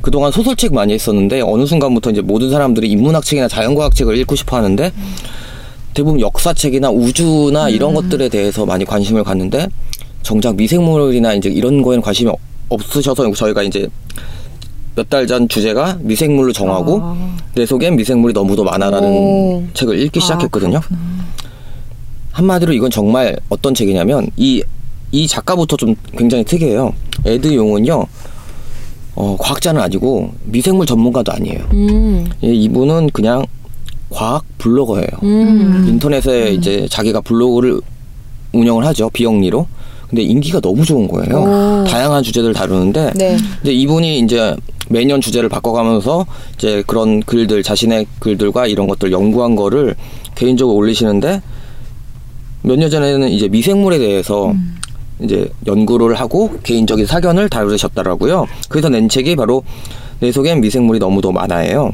그동안 0.00 0.30
소설책 0.30 0.72
많이 0.72 0.92
했었는데 0.92 1.40
어느 1.40 1.66
순간부터 1.66 2.10
이제 2.10 2.20
모든 2.20 2.50
사람들이 2.50 2.88
인문학 2.90 3.24
책이나 3.24 3.48
자연과학 3.48 3.94
책을 3.94 4.16
읽고 4.18 4.36
싶어 4.36 4.56
하는데 4.56 4.92
대부분 5.94 6.20
역사책이나 6.20 6.90
우주나 6.90 7.68
이런 7.68 7.94
것들에 7.94 8.28
대해서 8.28 8.66
많이 8.66 8.84
관심을 8.84 9.24
갖는데 9.24 9.66
정작 10.22 10.56
미생물이나 10.56 11.34
이제 11.34 11.48
이런 11.48 11.82
거에는 11.82 12.02
관심이 12.02 12.30
없- 12.68 12.80
없으셔서 12.80 13.32
저희가 13.32 13.62
이제 13.62 13.88
몇 14.96 15.08
달 15.10 15.26
전 15.26 15.48
주제가 15.48 15.98
미생물로 16.00 16.52
정하고 16.52 17.00
아. 17.02 17.36
내 17.54 17.66
속엔 17.66 17.96
미생물이 17.96 18.32
너무도 18.32 18.62
많아라는 18.64 19.08
오. 19.08 19.64
책을 19.74 19.98
읽기 19.98 20.20
아, 20.20 20.22
시작했거든요. 20.22 20.80
한마디로 22.32 22.72
이건 22.72 22.90
정말 22.90 23.36
어떤 23.48 23.74
책이냐면 23.74 24.26
이, 24.36 24.62
이 25.12 25.26
작가부터 25.26 25.76
좀 25.76 25.94
굉장히 26.16 26.44
특이해요. 26.44 26.92
에드 27.24 27.54
용은요, 27.54 28.06
어, 29.16 29.36
과학자는 29.38 29.80
아니고 29.80 30.32
미생물 30.44 30.86
전문가도 30.86 31.32
아니에요. 31.32 31.60
음. 31.72 32.26
이- 32.42 32.64
이분은 32.64 33.10
그냥 33.10 33.44
과학 34.10 34.44
블로거예요. 34.58 35.08
음. 35.22 35.86
인터넷에 35.88 36.52
이제 36.52 36.86
자기가 36.90 37.20
블로그를 37.20 37.80
운영을 38.52 38.84
하죠. 38.86 39.10
비영리로. 39.10 39.66
근데 40.14 40.22
인기가 40.22 40.60
너무 40.60 40.84
좋은 40.84 41.08
거예요. 41.08 41.82
오. 41.82 41.84
다양한 41.88 42.22
주제들 42.22 42.52
다루는데 42.52 43.10
네. 43.16 43.36
근데 43.60 43.72
이분이 43.72 44.20
이제 44.20 44.54
매년 44.88 45.20
주제를 45.20 45.48
바꿔가면서 45.48 46.24
이제 46.56 46.84
그런 46.86 47.20
글들 47.20 47.64
자신의 47.64 48.06
글들과 48.20 48.68
이런 48.68 48.86
것들 48.86 49.10
연구한 49.10 49.56
거를 49.56 49.96
개인적으로 50.36 50.76
올리시는데 50.76 51.42
몇 52.62 52.76
년 52.78 52.88
전에는 52.90 53.28
이제 53.28 53.48
미생물에 53.48 53.98
대해서 53.98 54.54
이제 55.20 55.50
연구를 55.66 56.14
하고 56.14 56.50
개인적인 56.62 57.06
사견을 57.06 57.48
다루셨더라고요. 57.48 58.46
그래서 58.68 58.88
낸 58.88 59.08
책이 59.08 59.34
바로 59.34 59.64
내 60.20 60.30
속엔 60.30 60.60
미생물이 60.60 61.00
너무도 61.00 61.32
많아요. 61.32 61.92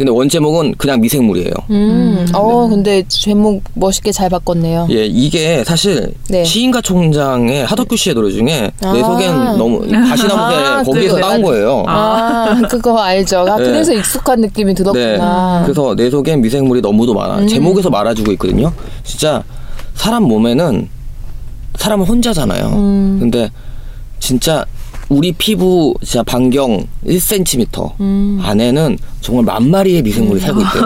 근데 0.00 0.12
원 0.12 0.30
제목은 0.30 0.76
그냥 0.78 0.98
미생물이에요. 1.02 1.52
음. 1.68 2.26
어, 2.32 2.66
근데 2.68 3.04
제목 3.06 3.62
멋있게 3.74 4.12
잘 4.12 4.30
바꿨네요. 4.30 4.88
예, 4.90 5.04
이게 5.04 5.62
사실 5.62 6.14
네. 6.30 6.42
시인가 6.42 6.80
총장의 6.80 7.66
하덕규 7.66 7.98
씨의 7.98 8.14
노래 8.14 8.32
중에 8.32 8.70
아. 8.82 8.92
내 8.94 9.00
속엔 9.02 9.58
너무 9.58 9.80
가시나무새 9.80 10.56
아, 10.56 10.82
거기에서 10.82 11.16
그거 11.16 11.28
나온 11.28 11.42
거예요. 11.42 11.84
아, 11.86 12.62
그거 12.70 12.98
알죠. 12.98 13.40
아, 13.40 13.58
네. 13.58 13.64
그래서 13.64 13.92
익숙한 13.92 14.40
느낌이 14.40 14.72
들었구나. 14.74 15.58
네. 15.58 15.64
그래서 15.66 15.94
내 15.94 16.08
속엔 16.08 16.40
미생물이 16.40 16.80
너무도 16.80 17.12
많아. 17.12 17.40
음. 17.40 17.46
제목에서 17.46 17.90
말아주고 17.90 18.32
있거든요. 18.32 18.72
진짜 19.04 19.44
사람 19.96 20.22
몸에는 20.22 20.88
사람은 21.74 22.06
혼자잖아요. 22.06 22.68
음. 22.68 23.16
근데 23.20 23.50
진짜 24.18 24.64
우리 25.10 25.32
피부 25.32 25.92
진짜 26.02 26.22
반경 26.22 26.86
1cm 27.04 28.00
음. 28.00 28.38
안에는 28.42 28.96
정말 29.20 29.44
만 29.44 29.68
마리의 29.70 30.02
미생물이 30.02 30.40
살고 30.40 30.60
있대요. 30.62 30.82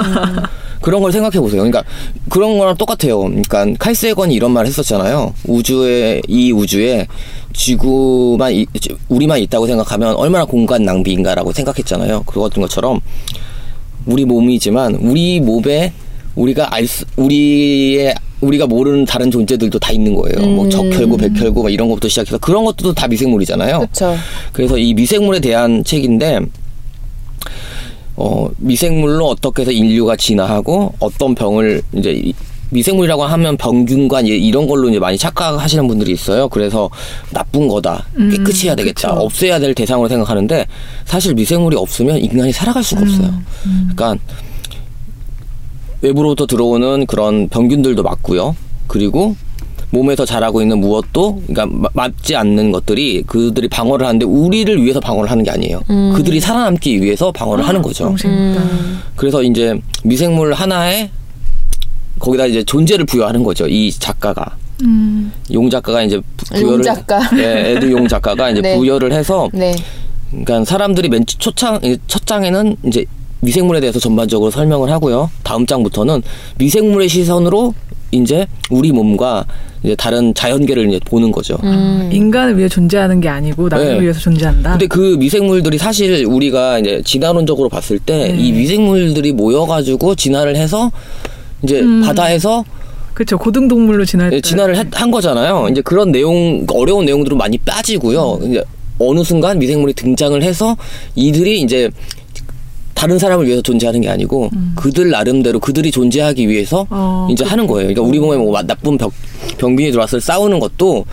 그런 0.81 1.01
걸 1.03 1.13
생각해 1.13 1.39
보세요. 1.41 1.63
그러니까 1.63 1.83
그런 2.29 2.59
거랑 2.59 2.77
똑같아요. 2.77 3.21
그러니까 3.21 3.67
칼 3.79 3.95
세건이 3.95 4.35
이런 4.35 4.51
말 4.51 4.67
했었잖아요. 4.67 5.33
우주에 5.47 6.21
이 6.27 6.53
우주에 6.53 7.07
지구만 7.53 8.53
이- 8.53 8.67
우리만 9.09 9.39
있다고 9.41 9.67
생각하면 9.67 10.15
얼마나 10.17 10.45
공간 10.47 10.85
낭비인가라고 10.85 11.53
생각했잖아요. 11.53 12.23
그거 12.25 12.43
같은 12.43 12.61
것처럼 12.63 13.01
우리 14.07 14.25
몸이지만 14.25 14.97
우리 14.97 15.41
몸에 15.41 15.93
우리가 16.35 16.75
알 16.75 16.87
수, 16.87 17.05
우리의 17.17 18.15
우리가 18.45 18.67
모르는 18.67 19.05
다른 19.05 19.31
존재들도 19.31 19.79
다 19.79 19.93
있는 19.93 20.15
거예요. 20.15 20.47
뭐 20.49 20.69
적혈구, 20.69 21.17
백혈구 21.17 21.63
막 21.63 21.73
이런 21.73 21.89
것부터 21.89 22.09
시작해서 22.09 22.39
그런 22.39 22.65
것도 22.65 22.93
다 22.93 23.09
미생물이잖아요. 23.09 23.79
그렇죠. 23.81 24.17
그래서 24.53 24.79
이 24.79 24.95
미생물에 24.95 25.41
대한 25.41 25.83
책인데 25.85 26.41
어 28.17 28.49
미생물로 28.59 29.27
어떻게 29.27 29.63
해서 29.63 29.73
인류가 29.73 30.15
진화하고 30.17 30.95
어떤 31.01 31.35
병을 31.35 31.83
이제 31.97 32.13
이- 32.13 32.33
미생물이라고 32.71 33.25
하면 33.25 33.57
병균관 33.57 34.27
이- 34.27 34.31
이런 34.31 34.67
걸로 34.67 34.89
이제 34.89 34.99
많이 34.99 35.19
착각하시는 35.19 35.87
분들이 35.87 36.13
있어요. 36.13 36.49
그래서 36.49 36.91
나쁜 37.33 37.69
거다, 37.69 38.07
깨끗이 38.31 38.67
해야 38.67 38.75
되겠다, 38.75 39.11
그쵸. 39.11 39.21
없애야 39.21 39.59
될 39.61 39.75
대상으로 39.75 40.09
생각하는데 40.09 40.67
사실 41.05 41.35
미생물이 41.35 41.77
없으면 41.77 42.19
인간이 42.19 42.53
살아갈 42.53 42.83
수가 42.83 43.03
없어요. 43.03 43.35
그러니까 43.95 44.17
외부로부터 46.09 46.47
들어오는 46.47 47.07
그런 47.07 47.49
병균들도 47.49 48.03
맞고요. 48.03 48.55
그리고 48.87 49.35
몸에서 49.91 50.27
자라고 50.27 50.61
있는 50.61 50.79
무엇도 50.79 51.41
그러니까 51.47 51.67
마- 51.67 51.89
맞지 51.95 52.37
않는 52.37 52.73
것들이 52.73 53.23
그들이 53.27 53.69
방어를 53.69 54.07
하는데 54.07 54.27
우리를 54.27 54.83
위해서 54.83 55.01
방어를 55.01 55.31
하는 55.31 55.45
게 55.45 55.51
아니에요. 55.51 55.81
그들이 56.15 56.41
살아남기 56.41 57.01
위해서 57.01 57.33
방어를 57.33 57.67
하는 57.67 57.81
거죠. 57.81 58.15
재밌다. 58.19 58.63
그래서 59.17 59.43
이제 59.43 59.75
미생물 60.03 60.53
하나에 60.53 61.11
거기다 62.19 62.47
이제 62.47 62.63
존재를 62.65 63.07
부여하는 63.07 63.43
거죠. 63.43 63.67
이 63.67 63.91
작가가 63.91 64.45
음. 64.83 65.33
용 65.53 65.71
작가가 65.71 66.03
이제 66.03 66.21
부- 66.37 66.57
용 66.61 66.67
부여를 66.67 66.85
작가. 66.85 67.19
네, 67.35 67.71
에드 67.73 67.91
용 67.93 68.07
작가가 68.09 68.51
이제 68.51 68.61
네. 68.63 68.77
부여를 68.77 69.13
해서 69.13 69.49
네. 69.55 69.75
그러니까 70.31 70.65
사람들이 70.65 71.09
맨 71.09 71.25
초창 71.27 71.81
첫 72.09 72.27
장에는 72.27 72.77
이제 72.85 73.05
미생물에 73.45 73.81
대해서 73.81 73.99
전반적으로 74.01 74.51
설명을 74.51 74.91
하고요. 74.91 75.31
다음 75.43 75.67
장부터는 75.67 76.23
미생물의 76.59 77.09
시선으로 77.09 77.75
이제 78.11 78.47
우리 78.71 78.93
몸과 78.93 79.45
이제 79.83 79.95
다른 79.97 80.33
자연계를 80.35 80.89
이제 80.89 81.01
보는 81.05 81.31
거죠. 81.31 81.59
음. 81.63 82.09
인간을 82.13 82.57
위해 82.57 82.69
존재하는 82.69 83.21
게 83.21 83.29
아니고 83.29 83.69
나를 83.69 83.97
네. 83.99 84.01
위해서 84.01 84.21
존재한다. 84.21 84.71
근데 84.73 84.87
그 84.87 85.17
미생물들이 85.19 85.77
사실 85.79 86.25
우리가 86.25 86.79
이제 86.79 87.03
진화론적으로 87.05 87.69
봤을 87.69 87.99
때 87.99 88.29
네. 88.33 88.37
이 88.39 88.53
미생물들이 88.53 89.33
모여가지고 89.33 90.15
진화를 90.15 90.57
해서 90.57 90.91
이제 91.63 91.81
음. 91.81 92.03
바다에서 92.03 92.65
그렇죠. 93.15 93.37
고등 93.39 93.69
동물로 93.69 94.05
진화했 94.05 94.33
예, 94.33 94.41
진화를 94.41 94.77
했- 94.77 94.87
한 95.01 95.11
거잖아요. 95.11 95.69
이제 95.71 95.81
그런 95.83 96.11
내용 96.11 96.67
어려운 96.73 97.05
내용들은 97.05 97.37
많이 97.37 97.59
빠지고요. 97.59 98.39
음. 98.43 98.51
이제 98.51 98.65
어느 98.99 99.23
순간 99.25 99.59
미생물이 99.59 99.93
등장을 99.95 100.41
해서 100.43 100.77
이들이 101.17 101.61
이제 101.61 101.91
다른 103.05 103.19
사람을 103.19 103.45
위해서 103.45 103.61
존재하는 103.61 104.01
게 104.01 104.09
아니고 104.09 104.49
그들 104.77 105.11
나름대로 105.11 105.61
그들이 105.61 105.91
존재하기 105.91 106.49
위해서 106.49 106.85
음. 106.85 106.87
어, 106.91 107.29
이제 107.31 107.45
하는 107.45 107.67
거예요. 107.67 107.89
그러니까 107.89 108.01
우리 108.01 108.19
몸에 108.19 108.39
뭐 108.39 108.63
나쁜 108.63 108.97
병, 108.97 109.11
병균이 109.59 109.91
들어왔을 109.91 110.21
때 110.21 110.25
싸우는 110.25 110.59
것도 110.59 111.05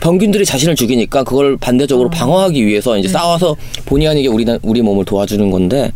병균들이 0.00 0.46
자신을 0.46 0.74
죽이니까 0.74 1.22
그걸 1.24 1.52
어. 1.52 1.56
반대적으로 1.60 2.08
방어하기 2.08 2.64
위해서 2.64 2.94
네. 2.94 3.00
이제 3.00 3.08
싸워서 3.10 3.56
본의 3.84 4.08
아니게 4.08 4.28
우리 4.28 4.46
나- 4.46 4.58
우리 4.62 4.80
몸을 4.80 5.04
도와주는 5.04 5.50
건데 5.50 5.92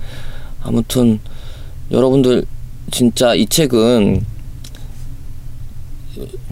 아무튼 0.62 1.18
여러분들 1.92 2.44
진짜 2.90 3.34
이 3.34 3.46
책은 3.46 4.20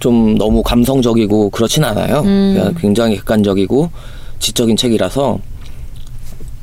좀 0.01 0.39
너무 0.39 0.63
감성적이고 0.63 1.51
그렇진 1.51 1.85
않아요. 1.85 2.23
그냥 2.23 2.75
굉장히 2.79 3.17
객관적이고 3.17 3.91
지적인 4.39 4.79
책이라서 4.79 5.39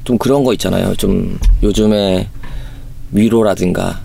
좀 0.03 0.17
그런 0.17 0.43
거 0.43 0.53
있잖아요. 0.53 0.95
좀 0.95 1.37
요즘에 1.61 2.27
위로라든가 3.11 4.01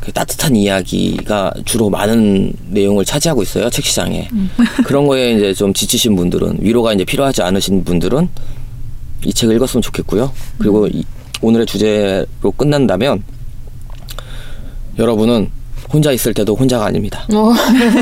그 0.00 0.12
따뜻한 0.12 0.56
이야기가 0.56 1.52
주로 1.64 1.90
많은 1.90 2.52
내용을 2.68 3.04
차지하고 3.04 3.42
있어요. 3.42 3.68
책 3.70 3.84
시장에. 3.84 4.28
그런 4.84 5.06
거에 5.06 5.34
이제 5.34 5.54
좀 5.54 5.72
지치신 5.72 6.16
분들은 6.16 6.58
위로가 6.60 6.92
이제 6.94 7.04
필요하지 7.04 7.42
않으신 7.42 7.84
분들은 7.84 8.28
이 9.24 9.32
책을 9.32 9.54
읽었으면 9.56 9.82
좋겠고요. 9.82 10.32
그리고 10.58 10.86
이- 10.86 11.04
오늘의 11.42 11.66
주제로 11.66 12.26
끝난다면 12.56 13.22
여러분은 14.98 15.50
혼자 15.92 16.12
있을 16.12 16.32
때도 16.34 16.54
혼자가 16.54 16.86
아닙니다. 16.86 17.26
어. 17.34 17.52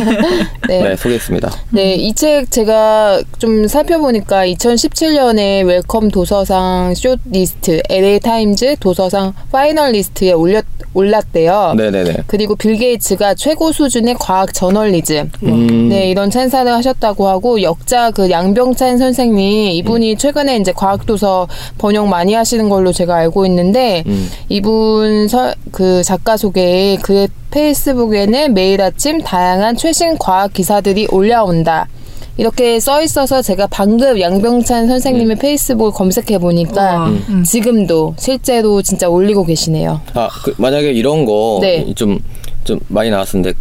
네. 0.68 0.83
네, 0.83 0.97
소개했습니다. 0.97 1.50
네, 1.71 1.95
이 1.95 2.12
책 2.14 2.50
제가 2.50 3.23
좀 3.38 3.68
살펴보니까 3.68 4.45
2017년에 4.47 5.64
웰컴 5.64 6.11
도서상 6.11 6.95
shortlist, 6.97 7.81
LA 7.88 8.18
타임즈 8.21 8.76
도서상 8.80 9.33
finalist에 9.53 10.33
올렸, 10.33 10.64
올랐대요. 10.95 11.75
네네네. 11.76 12.25
그리고 12.26 12.57
빌 12.57 12.76
게이츠가 12.76 13.35
최고 13.35 13.71
수준의 13.73 14.16
과학 14.18 14.52
저널리즘. 14.52 15.30
음. 15.45 15.88
네, 15.88 16.11
이런 16.11 16.30
찬사를 16.30 16.71
하셨다고 16.73 17.28
하고 17.28 17.62
역자 17.62 18.11
그 18.11 18.30
양병찬 18.30 18.99
선생님 18.99 19.71
이분이 19.73 20.12
음. 20.12 20.16
최근에 20.16 20.57
이제 20.57 20.73
과학 20.75 21.07
도서 21.07 21.47
번역 21.78 22.09
많이 22.09 22.35
하시는 22.35 22.68
걸로 22.68 22.92
제가 22.92 23.14
알고 23.14 23.47
있는데 23.47 24.02
음. 24.07 24.28
이분 24.49 25.28
서, 25.28 25.54
그 25.71 26.02
작가 26.02 26.37
소개에 26.37 26.97
그의 26.97 27.28
페이스북에는 27.50 28.55
매일 28.55 28.81
아침 28.83 29.21
다양한 29.21 29.76
최신 29.76 30.19
과학 30.19 30.52
기사들이 30.52 31.09
올라온다. 31.11 31.88
이렇게 32.37 32.78
써 32.78 33.02
있어서 33.02 33.43
제가 33.43 33.67
방금 33.67 34.21
양병찬 34.21 34.87
선생님의 34.87 35.37
음. 35.37 35.38
페이스북을 35.38 35.90
검색해 35.93 36.38
보니까 36.38 36.83
와, 36.83 37.09
음. 37.09 37.43
지금도 37.45 38.14
실제로 38.17 38.81
진짜 38.81 39.09
올리고 39.09 39.45
계시네요. 39.45 40.00
아, 40.14 40.28
그 40.45 40.55
만약에 40.57 40.93
이런 40.93 41.25
거 41.25 41.59
네. 41.61 41.85
좀좀 41.95 42.78
많이 42.87 43.11
나왔었는데 43.11 43.59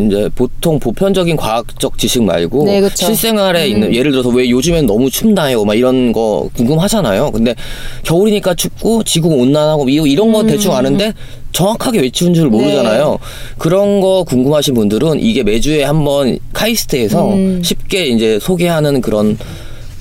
이제 0.00 0.28
보통 0.34 0.78
보편적인 0.78 1.36
과학적 1.36 1.98
지식 1.98 2.22
말고 2.22 2.64
네, 2.66 2.80
그쵸. 2.80 3.06
실생활에 3.06 3.68
있는 3.68 3.94
예를 3.94 4.10
들어서 4.12 4.28
왜 4.30 4.48
요즘엔 4.50 4.86
너무 4.86 5.10
춥나요? 5.10 5.64
막 5.64 5.74
이런 5.74 6.12
거 6.12 6.48
궁금하잖아요. 6.56 7.30
근데 7.32 7.54
겨울이니까 8.02 8.54
춥고 8.54 9.04
지구 9.04 9.28
온난하고 9.28 9.88
이- 9.88 9.94
이런 10.10 10.32
거 10.32 10.44
대충 10.44 10.74
아는데 10.74 11.12
정확하게 11.52 12.00
외치는 12.00 12.34
줄 12.34 12.48
모르잖아요. 12.48 13.18
그런 13.58 14.00
거 14.00 14.24
궁금하신 14.24 14.74
분들은 14.74 15.20
이게 15.20 15.42
매주에 15.44 15.84
한번 15.84 16.38
카이스트에서 16.52 17.32
쉽게 17.62 18.06
이제 18.06 18.38
소개하는 18.40 19.00
그런 19.00 19.38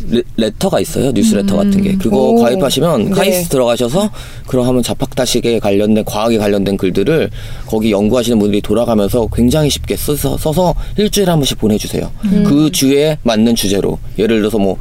레, 0.10 0.22
레터가 0.38 0.80
있어요. 0.80 1.12
뉴스레터 1.12 1.56
같은 1.56 1.82
게. 1.82 1.98
그거 1.98 2.30
오. 2.30 2.42
가입하시면 2.42 3.06
네. 3.06 3.12
카이스트 3.12 3.50
들어가셔서 3.50 4.10
그럼 4.48 4.68
하면 4.68 4.84
자팍다식에 4.84 5.60
관련된 5.60 6.04
과학에 6.06 6.38
관련된 6.38 6.78
글들을 6.78 7.30
거기 7.66 7.92
연구하시는 7.92 8.38
분들이 8.40 8.62
돌아가면서 8.62 9.28
굉장히 9.34 9.70
쉽게 9.70 9.96
써서, 9.96 10.38
써서 10.38 10.74
일주일에 10.98 11.30
한 11.30 11.40
번씩 11.40 11.58
보내주세요. 11.60 12.12
그 12.46 12.72
주에 12.72 13.18
맞는 13.24 13.56
주제로 13.56 14.00
예를 14.18 14.40
들어서 14.40 14.58
뭐 14.58 14.78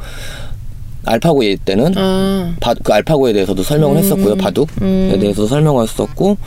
알파고에 1.05 1.57
때는 1.65 1.93
아, 1.97 2.53
바, 2.59 2.73
그 2.73 2.93
알파고에 2.93 3.33
대해서도 3.33 3.63
설명을 3.63 3.97
했었고요. 3.97 4.35
바둑에 4.37 5.17
대해서도 5.19 5.47
설명을 5.47 5.83
했었고 5.83 6.37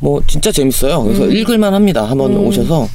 뭐 0.00 0.22
진짜 0.26 0.52
재밌어요. 0.52 1.02
그래서 1.02 1.26
읽을만 1.26 1.74
합니다. 1.74 2.04
한번 2.04 2.36
오셔서 2.36 2.88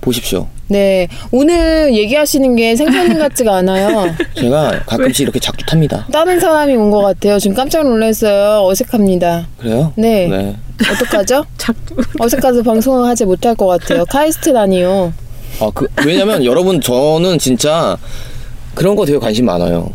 보십시오. 0.00 0.48
네. 0.72 1.08
오늘 1.30 1.94
얘기하시는 1.94 2.56
게 2.56 2.74
생선님 2.76 3.18
같지가 3.18 3.56
않아요. 3.56 4.14
제가 4.34 4.80
가끔씩 4.86 5.20
이렇게 5.24 5.38
작두 5.38 5.64
탑니다. 5.66 6.06
다른 6.10 6.40
사람이 6.40 6.74
온 6.76 6.90
것 6.90 7.00
같아요. 7.02 7.38
지금 7.38 7.54
깜짝 7.54 7.84
놀랐어요. 7.84 8.66
어색합니다. 8.66 9.46
그래요? 9.58 9.92
네. 9.96 10.26
네. 10.28 10.56
어떡하죠? 10.90 11.44
작두. 11.58 11.94
어색해서 12.18 12.62
방송을 12.62 13.06
하지 13.08 13.24
못할 13.24 13.54
것 13.54 13.66
같아요. 13.66 14.04
카이스트라니요. 14.06 15.12
아, 15.60 15.70
그, 15.74 15.86
왜냐면 16.06 16.44
여러분, 16.44 16.80
저는 16.80 17.38
진짜 17.38 17.96
그런 18.74 18.96
거 18.96 19.04
되게 19.04 19.18
관심 19.18 19.44
많아요. 19.46 19.90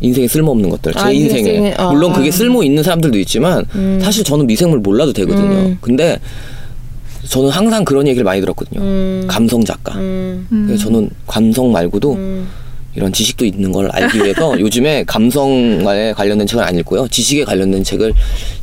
인생에 0.00 0.28
쓸모없는 0.28 0.70
것들. 0.70 0.92
제 0.92 0.98
아, 1.00 1.10
인생에. 1.10 1.40
인생에, 1.40 1.74
아, 1.76 1.90
물론 1.90 2.12
그게 2.12 2.28
아. 2.28 2.32
쓸모 2.32 2.62
있는 2.62 2.84
사람들도 2.84 3.18
있지만, 3.18 3.64
사실 4.00 4.22
저는 4.22 4.46
미생물 4.46 4.78
몰라도 4.78 5.12
되거든요. 5.12 5.50
음. 5.56 5.78
근데 5.80 6.18
저는 7.28 7.50
항상 7.50 7.84
그런 7.84 8.06
얘기를 8.06 8.24
많이 8.24 8.40
들었거든요. 8.40 8.80
음. 8.80 9.24
감성 9.28 9.64
작가. 9.64 9.94
음, 9.96 10.46
그래서 10.66 10.84
저는 10.84 11.10
감성 11.26 11.70
말고도 11.72 12.14
음. 12.14 12.48
이런 12.94 13.12
지식도 13.12 13.44
있는 13.44 13.70
걸 13.70 13.88
알기 13.94 14.18
위해서 14.18 14.58
요즘에 14.58 15.04
감성에 15.04 16.12
관련된 16.14 16.46
책은 16.46 16.64
안 16.64 16.76
읽고요. 16.76 17.06
지식에 17.08 17.44
관련된 17.44 17.84
책을 17.84 18.12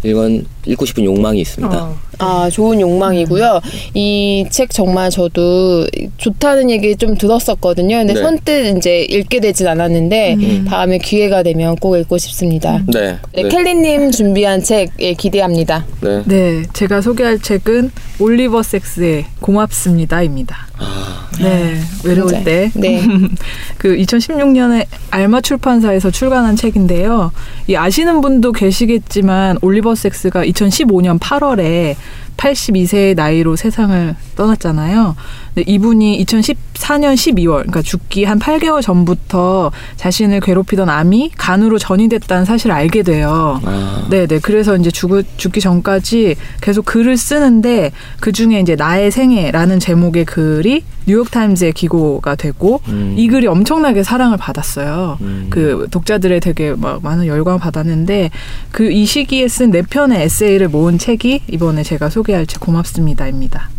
읽은, 0.04 0.46
읽고 0.66 0.86
싶은 0.86 1.06
욕망이 1.06 1.40
있습니다. 1.42 1.84
어. 1.84 1.98
아, 2.20 2.50
좋은 2.52 2.80
욕망이고요. 2.82 3.62
이 3.94 4.46
책 4.52 4.70
정말 4.70 5.10
저도 5.10 5.86
좋다는 6.18 6.70
얘기 6.70 6.96
좀 6.96 7.16
들었었거든요. 7.18 7.98
근데 7.98 8.14
네. 8.14 8.22
선뜻 8.22 8.78
이제 8.78 9.02
읽게 9.02 9.40
되진 9.40 9.68
않았는데 9.68 10.38
다음에 10.68 10.98
기회가 10.98 11.44
되면 11.44 11.76
꼭 11.76 11.98
읽고 11.98 12.18
싶습니다. 12.18 12.82
네. 12.88 13.18
네, 13.34 13.44
네. 13.44 13.50
켈리님 13.50 14.12
준비한 14.12 14.64
책 14.64 14.92
예, 15.00 15.14
기대합니다. 15.14 15.86
네. 16.02 16.22
네, 16.26 16.64
제가 16.74 17.02
소개할 17.02 17.40
책은 17.40 17.92
올리버 18.20 18.64
섹스의 18.64 19.26
고맙습니다입니다. 19.42 20.56
아, 20.78 21.30
네, 21.42 21.76
외로울 22.04 22.30
진짜. 22.30 22.44
때. 22.44 22.72
네. 22.76 23.02
그 23.78 23.96
2016년에 23.98 24.86
알마 25.12 25.42
출판사에서 25.42 26.12
출간한 26.12 26.56
책인데요. 26.56 27.32
이 27.68 27.76
아시는 27.76 28.22
분도 28.22 28.52
계시겠지만 28.52 29.58
올리버 29.62 29.96
섹스가 29.96 30.46
2015년 30.46 31.20
8월에 31.20 31.96
82세의 32.38 33.16
나이로 33.16 33.56
세상을 33.56 34.16
떠났잖아요. 34.36 35.16
근데 35.56 35.72
이분이 35.72 36.24
2014년 36.26 37.14
12월, 37.16 37.60
그러니까 37.60 37.82
죽기 37.82 38.24
한 38.26 38.40
8개월 38.40 38.82
전부터 38.82 39.72
자신을 39.96 40.40
괴롭히던 40.42 40.90
암이 40.90 41.32
간으로 41.38 41.78
전이됐다는 41.78 42.46
사실을 42.46 42.76
알게 42.76 43.04
돼요. 43.04 43.62
아. 43.64 44.08
네 44.10 44.28
네. 44.28 44.40
그래서 44.40 44.76
이제 44.76 44.92
죽, 44.92 45.12
죽기 45.38 45.62
전까지 45.62 46.36
계속 46.62 46.86
글을 46.86 47.18
쓰는데 47.18 47.92
그 48.20 48.32
중에 48.32 48.60
이제 48.60 48.76
나의 48.76 49.12
생애라는 49.12 49.80
제목의 49.80 50.26
글이 50.26 50.84
뉴욕타임즈에 51.08 51.72
기고가 51.72 52.36
되고 52.36 52.82
음. 52.88 53.14
이 53.16 53.28
글이 53.28 53.46
엄청나게 53.48 54.04
사랑을 54.04 54.38
받았어요. 54.38 55.18
음. 55.22 55.48
그 55.52 55.88
독자들의 55.92 56.40
되게 56.40 56.74
막 56.76 57.02
많은 57.04 57.28
열광을 57.28 57.60
받았는데 57.60 58.32
그 58.72 58.96
이 58.96 59.06
시기에 59.06 59.48
쓴 59.50 59.72
네 59.72 59.82
편의 59.82 60.22
에세이를 60.24 60.70
모은 60.70 60.98
책이 60.98 61.42
이번에 61.52 61.84
제가 61.84 62.10
소개할 62.10 62.46
책 62.46 62.62
고맙습니다입니다. 62.62 63.70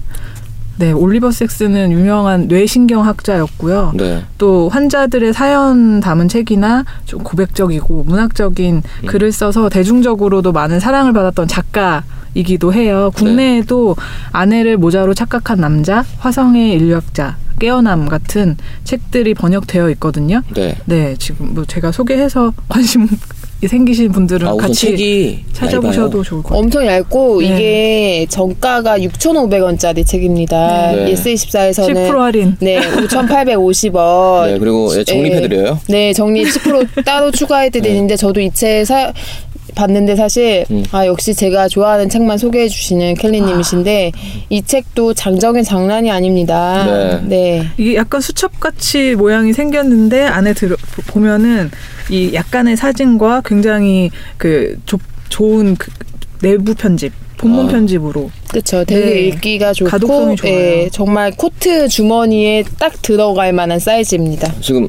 네, 0.78 0.92
올리버 0.92 1.30
섹스는 1.30 1.90
유명한 1.92 2.48
뇌신경학자였고요. 2.48 3.94
네. 3.96 4.24
또 4.38 4.68
환자들의 4.68 5.32
사연 5.32 6.00
담은 6.00 6.28
책이나 6.28 6.84
좀 7.04 7.22
고백적이고 7.22 8.04
문학적인 8.04 8.76
음. 8.76 9.06
글을 9.06 9.32
써서 9.32 9.68
대중적으로도 9.68 10.52
많은 10.52 10.80
사랑을 10.80 11.12
받았던 11.12 11.48
작가 11.48 12.04
이기도 12.34 12.72
해요. 12.74 13.10
국내에도 13.14 13.96
아내를 14.32 14.76
모자로 14.76 15.14
착각한 15.14 15.58
남자, 15.58 16.04
화성의 16.18 16.72
인류학자, 16.72 17.36
깨어남 17.58 18.08
같은 18.08 18.56
책들이 18.84 19.32
번역되어 19.32 19.88
있거든요. 19.92 20.42
네. 20.54 20.76
네, 20.84 21.16
지금 21.18 21.54
뭐 21.54 21.64
제가 21.64 21.92
소개해서 21.92 22.52
관심 22.68 23.08
생기신 23.66 24.12
분들은 24.12 24.46
아, 24.46 24.54
같이 24.56 25.42
찾아보셔도 25.54 26.18
얇아요. 26.18 26.22
좋을 26.24 26.42
것 26.42 26.48
같아요. 26.50 26.60
엄청 26.60 26.86
얇고 26.86 27.40
네. 27.40 27.46
이게 27.46 28.26
정가가 28.28 28.98
6,500원짜리 28.98 30.06
책입니다. 30.06 30.92
네. 30.92 31.14
예스24에서는 31.14 31.94
10% 32.10 32.18
할인. 32.18 32.56
네, 32.60 32.78
5,850원. 32.80 34.46
네, 34.52 34.58
그리고 34.58 34.90
예, 34.98 35.04
적립해 35.04 35.40
드려요. 35.40 35.78
네, 35.88 36.12
적립 36.12 36.46
10% 36.48 37.04
따로 37.04 37.30
추가해 37.30 37.70
드리는데 37.70 38.16
저도 38.16 38.40
이 38.40 38.50
책 38.52 38.84
사 38.84 39.12
봤는데 39.76 40.16
사실 40.16 40.64
음. 40.70 40.82
아 40.90 41.06
역시 41.06 41.34
제가 41.34 41.68
좋아하는 41.68 42.08
책만 42.08 42.38
소개해 42.38 42.68
주시는 42.68 43.14
켈리님이신데 43.14 44.10
이 44.50 44.62
책도 44.62 45.14
장정은 45.14 45.62
장난이 45.62 46.10
아닙니다. 46.10 46.84
네. 46.86 47.20
네. 47.22 47.68
이게 47.76 47.94
약간 47.94 48.20
수첩같이 48.20 49.14
모양이 49.14 49.52
생겼는데 49.52 50.22
안에 50.24 50.54
들어 50.54 50.74
보면은 51.06 51.70
이 52.10 52.32
약간의 52.34 52.76
사진과 52.76 53.42
굉장히 53.44 54.10
그 54.38 54.76
조, 54.86 54.98
좋은 55.28 55.76
그 55.76 55.90
내부 56.40 56.74
편집, 56.74 57.12
본문 57.36 57.66
아. 57.66 57.68
편집으로 57.68 58.30
그렇죠. 58.48 58.84
되게 58.84 59.04
네. 59.04 59.20
읽기가 59.28 59.72
좋고 59.74 59.90
가독성이 59.90 60.36
좋아요. 60.36 60.54
예, 60.54 60.88
정말 60.90 61.32
코트 61.36 61.88
주머니에 61.88 62.64
딱 62.78 63.02
들어갈 63.02 63.52
만한 63.52 63.78
사이즈입니다. 63.78 64.54
지금 64.60 64.88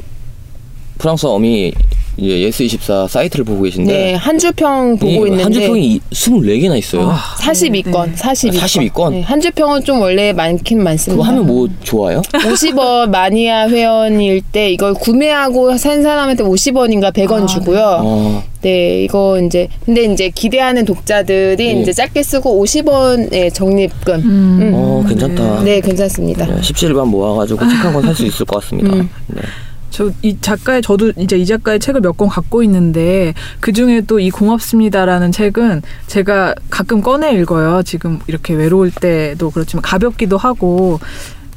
프랑스 0.97 1.25
엄이 1.25 1.73
예스24 2.19 3.07
사이트를 3.07 3.45
보고 3.45 3.61
계신데 3.63 3.91
네, 3.93 4.13
한줄평 4.15 4.97
보고 4.97 5.27
이 5.27 5.29
있는데 5.29 5.43
한줄평이 5.43 5.99
24개나 6.11 6.77
있어요. 6.77 7.09
아, 7.11 7.15
42건, 7.39 8.05
네. 8.07 8.13
42건. 8.15 8.91
42건? 8.91 9.11
네, 9.11 9.21
한줄평은 9.21 9.83
좀 9.83 10.01
원래 10.01 10.33
많긴 10.33 10.83
많습니다. 10.83 11.15
그거 11.21 11.23
하면 11.31 11.45
뭐 11.45 11.67
좋아요? 11.83 12.21
50원 12.33 13.09
마니아 13.11 13.67
회원일 13.69 14.41
때 14.51 14.71
이걸 14.71 14.93
구매하고 14.95 15.77
산 15.77 16.01
사람한테 16.01 16.43
50원인가 16.43 17.13
100원 17.13 17.43
아, 17.43 17.45
주고요. 17.45 17.99
어, 18.01 18.43
네, 18.61 19.03
이거 19.03 19.39
이제 19.39 19.67
근데 19.85 20.05
이제 20.05 20.29
기대하는 20.33 20.85
독자들이 20.85 21.55
네. 21.75 21.81
이제 21.81 21.93
짧게 21.93 22.23
쓰고 22.23 22.63
50원의 22.65 23.53
적립금. 23.53 24.15
음. 24.15 24.59
음. 24.61 24.71
어 24.73 25.03
괜찮다. 25.07 25.63
네, 25.63 25.79
괜찮습니다. 25.81 26.45
네, 26.47 26.55
17반 26.61 27.05
모아가지고 27.05 27.59
책 27.67 27.75
한 27.77 27.93
권 27.93 28.01
살 28.03 28.15
수 28.15 28.25
있을 28.25 28.45
것 28.45 28.61
같습니다. 28.61 28.91
음. 28.93 29.07
네. 29.27 29.41
저 29.89 30.11
이 30.21 30.37
작가의 30.41 30.81
저도 30.81 31.11
이제 31.17 31.37
이 31.37 31.45
작가의 31.45 31.79
책을 31.79 32.01
몇 32.01 32.17
권 32.17 32.27
갖고 32.29 32.61
있는데 32.63 33.33
그 33.59 33.71
중에 33.71 34.01
또 34.01 34.19
이 34.19 34.29
고맙습니다라는 34.29 35.31
책은 35.31 35.81
제가 36.07 36.53
가끔 36.69 37.01
꺼내 37.01 37.31
읽어요. 37.33 37.81
지금 37.83 38.19
이렇게 38.27 38.53
외로울 38.53 38.91
때도 38.91 39.49
그렇지만 39.51 39.81
가볍기도 39.81 40.37
하고 40.37 40.99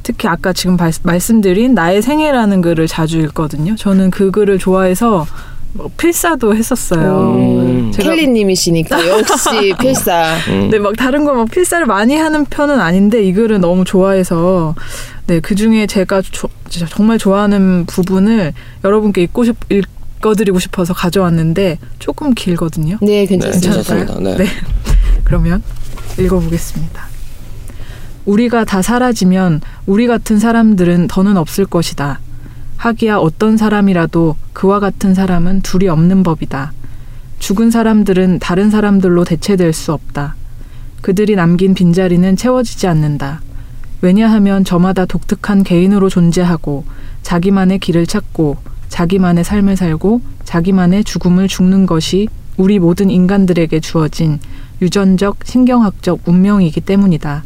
특히 0.02 0.28
아까 0.28 0.52
지금 0.52 0.76
발- 0.76 0.92
말씀드린 1.02 1.74
나의 1.74 2.00
생애라는 2.02 2.62
글을 2.62 2.86
자주 2.86 3.18
읽거든요. 3.20 3.76
저는 3.76 4.10
그 4.10 4.30
글을 4.30 4.58
좋아해서 4.58 5.26
뭐 5.72 5.88
필사도 5.96 6.56
했었어요. 6.56 7.34
음. 7.36 7.90
제가- 7.94 8.02
켈리님이시니까 8.04 8.96
역시 9.08 9.72
필사. 9.78 10.34
음. 10.48 10.68
네, 10.70 10.78
막 10.78 10.96
다른 10.96 11.24
거 11.24 11.32
막 11.34 11.48
필사를 11.50 11.84
많이 11.86 12.16
하는 12.16 12.44
편은 12.44 12.80
아닌데 12.80 13.22
이 13.22 13.32
글을 13.32 13.60
너무 13.60 13.84
좋아해서 13.84 14.74
네, 15.30 15.38
그 15.38 15.54
중에 15.54 15.86
제가 15.86 16.22
조- 16.22 16.48
진짜 16.68 16.88
정말 16.90 17.16
좋아하는 17.16 17.86
부분을 17.86 18.52
여러분께 18.82 19.22
읽고 19.22 19.44
싶 19.44 19.54
읽어드리고 19.70 20.58
싶어서 20.58 20.92
가져왔는데 20.92 21.78
조금 22.00 22.34
길거든요. 22.34 22.98
네, 23.00 23.06
네, 23.24 23.26
괜찮습니다. 23.26 23.74
괜찮습니다. 23.94 24.18
네. 24.18 24.36
네. 24.38 24.46
그러면 25.22 25.62
읽어보겠습니다. 26.18 27.04
우리가 28.26 28.64
다 28.64 28.82
사라지면 28.82 29.60
우리 29.86 30.08
같은 30.08 30.40
사람들은 30.40 31.06
더는 31.06 31.36
없을 31.36 31.64
것이다. 31.64 32.18
하기야 32.76 33.18
어떤 33.18 33.56
사람이라도 33.56 34.34
그와 34.52 34.80
같은 34.80 35.14
사람은 35.14 35.60
둘이 35.62 35.86
없는 35.86 36.24
법이다. 36.24 36.72
죽은 37.38 37.70
사람들은 37.70 38.40
다른 38.40 38.68
사람들로 38.68 39.22
대체될 39.22 39.72
수 39.74 39.92
없다. 39.92 40.34
그들이 41.02 41.36
남긴 41.36 41.74
빈자리는 41.74 42.34
채워지지 42.34 42.88
않는다. 42.88 43.42
왜냐하면 44.02 44.64
저마다 44.64 45.04
독특한 45.04 45.62
개인으로 45.62 46.08
존재하고 46.08 46.84
자기만의 47.22 47.78
길을 47.78 48.06
찾고 48.06 48.56
자기만의 48.88 49.44
삶을 49.44 49.76
살고 49.76 50.20
자기만의 50.44 51.04
죽음을 51.04 51.48
죽는 51.48 51.86
것이 51.86 52.28
우리 52.56 52.78
모든 52.78 53.10
인간들에게 53.10 53.80
주어진 53.80 54.40
유전적, 54.82 55.38
신경학적 55.44 56.20
운명이기 56.26 56.80
때문이다. 56.80 57.44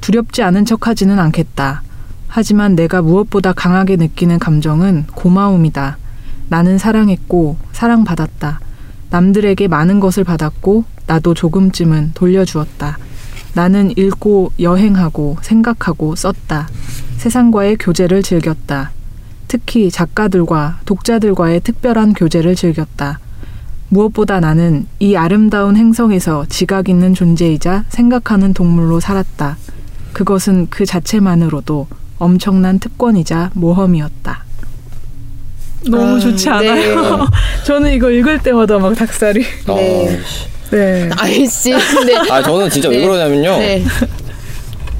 두렵지 0.00 0.42
않은 0.42 0.64
척 0.64 0.86
하지는 0.86 1.18
않겠다. 1.18 1.82
하지만 2.28 2.74
내가 2.74 3.02
무엇보다 3.02 3.52
강하게 3.52 3.96
느끼는 3.96 4.38
감정은 4.38 5.06
고마움이다. 5.14 5.98
나는 6.48 6.78
사랑했고 6.78 7.56
사랑받았다. 7.72 8.60
남들에게 9.10 9.68
많은 9.68 10.00
것을 10.00 10.24
받았고 10.24 10.84
나도 11.06 11.34
조금쯤은 11.34 12.12
돌려주었다. 12.14 12.98
나는 13.56 13.90
읽고 13.96 14.52
여행하고 14.60 15.38
생각하고 15.40 16.14
썼다. 16.14 16.68
세상과의 17.16 17.78
교제를 17.78 18.22
즐겼다. 18.22 18.90
특히 19.48 19.90
작가들과 19.90 20.80
독자들과의 20.84 21.60
특별한 21.60 22.12
교제를 22.12 22.54
즐겼다. 22.54 23.18
무엇보다 23.88 24.40
나는 24.40 24.86
이 24.98 25.16
아름다운 25.16 25.74
행성에서 25.74 26.44
지각 26.50 26.90
있는 26.90 27.14
존재이자 27.14 27.86
생각하는 27.88 28.52
동물로 28.52 29.00
살았다. 29.00 29.56
그것은 30.12 30.66
그 30.68 30.84
자체만으로도 30.84 31.86
엄청난 32.18 32.78
특권이자 32.78 33.52
모험이었다. 33.54 34.44
너무 35.88 36.16
아, 36.16 36.18
좋지 36.18 36.44
네. 36.44 36.50
않아요? 36.50 37.26
저는 37.64 37.94
이거 37.94 38.10
읽을 38.10 38.42
때마다 38.42 38.78
막 38.78 38.94
닭살이. 38.94 39.42
네. 39.66 40.20
네. 40.70 41.08
아이씨. 41.16 41.70
네. 41.70 42.16
아 42.30 42.42
저는 42.42 42.70
진짜 42.70 42.88
왜 42.88 42.98
네. 42.98 43.06
그러냐면요. 43.06 43.58
네. 43.58 43.84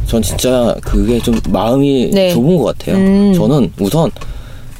전 0.07 0.23
진짜 0.23 0.75
그게 0.83 1.19
좀 1.19 1.41
마음이 1.49 2.11
네. 2.13 2.31
좁은 2.33 2.57
것 2.59 2.79
같아요. 2.79 2.97
음. 2.97 3.35
저는 3.35 3.73
우선 3.81 4.11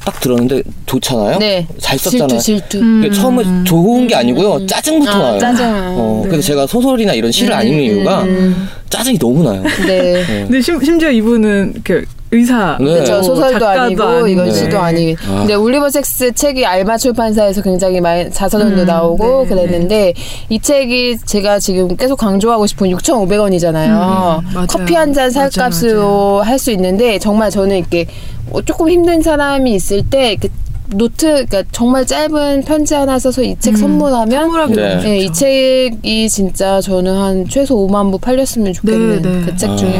딱 0.05 0.19
들었는데 0.21 0.63
좋잖아요. 0.85 1.37
네. 1.39 1.67
잘 1.79 1.99
썼잖아요. 1.99 2.39
질투, 2.39 2.69
질투. 2.69 2.77
음. 2.79 3.01
그게 3.01 3.13
처음에 3.13 3.43
좋은 3.65 4.07
게 4.07 4.15
아니고요. 4.15 4.65
짜증부터 4.65 5.11
아, 5.11 5.17
나요. 5.31 5.39
짜증. 5.39 5.65
어, 5.67 6.21
네. 6.23 6.29
그래서 6.29 6.47
제가 6.47 6.65
소설이나 6.65 7.13
이런 7.13 7.29
시를 7.31 7.51
안 7.53 7.67
읽는 7.67 7.83
이유가 7.83 8.23
음. 8.23 8.69
짜증이 8.89 9.19
너무 9.19 9.43
나요. 9.43 9.63
네. 9.85 10.23
근데 10.25 10.61
심, 10.61 10.81
심지어 10.81 11.11
이분은 11.11 11.81
그 11.83 12.05
의사. 12.31 12.77
네. 12.79 12.85
그렇죠. 12.85 13.13
뭐 13.13 13.21
소설도 13.23 13.65
아니고 13.67 14.03
아니고. 14.03 14.27
이건 14.27 14.45
네. 14.45 14.51
시도 14.51 14.77
아니고. 14.79 15.17
아. 15.31 15.39
근데 15.39 15.53
올리버 15.53 15.89
섹스 15.89 16.31
책이 16.33 16.65
알마 16.65 16.97
출판사에서 16.97 17.61
굉장히 17.61 18.01
많이 18.01 18.29
자서전도 18.29 18.81
음, 18.81 18.85
나오고 18.85 19.43
네, 19.43 19.47
그랬는데 19.49 20.13
이 20.49 20.59
책이 20.59 21.19
제가 21.25 21.59
지금 21.59 21.95
계속 21.95 22.17
강조하고 22.17 22.67
싶은 22.67 22.89
6,500원이잖아요. 22.89 24.39
음, 24.39 24.45
맞아요. 24.53 24.67
커피 24.67 24.95
한 24.95 25.13
잔 25.13 25.31
살 25.31 25.49
값으로 25.49 26.41
할 26.41 26.57
수 26.59 26.71
있는데 26.71 27.17
정말 27.19 27.49
저는 27.51 27.77
이렇게 27.77 28.07
어, 28.51 28.61
조금 28.61 28.89
힘든 28.89 29.21
사람이 29.21 29.73
있을 29.75 30.03
때그 30.09 30.47
노트 30.95 31.27
그러니까 31.27 31.63
정말 31.71 32.05
짧은 32.05 32.63
편지 32.63 32.93
하나 32.93 33.19
써서 33.19 33.41
이책 33.43 33.73
음, 33.73 33.75
선물하면 33.77 34.41
선물하기 34.41 34.73
네. 34.75 34.97
네, 35.01 35.17
이. 35.19 35.31
책이 35.33 36.29
진짜 36.29 36.79
저는 36.81 37.15
한 37.15 37.45
최소 37.49 37.75
5만 37.87 38.11
부 38.11 38.17
팔렸으면 38.17 38.73
좋겠는 38.73 39.21
네, 39.21 39.29
네. 39.29 39.41
그책 39.45 39.69
아. 39.71 39.75
중에 39.75 39.99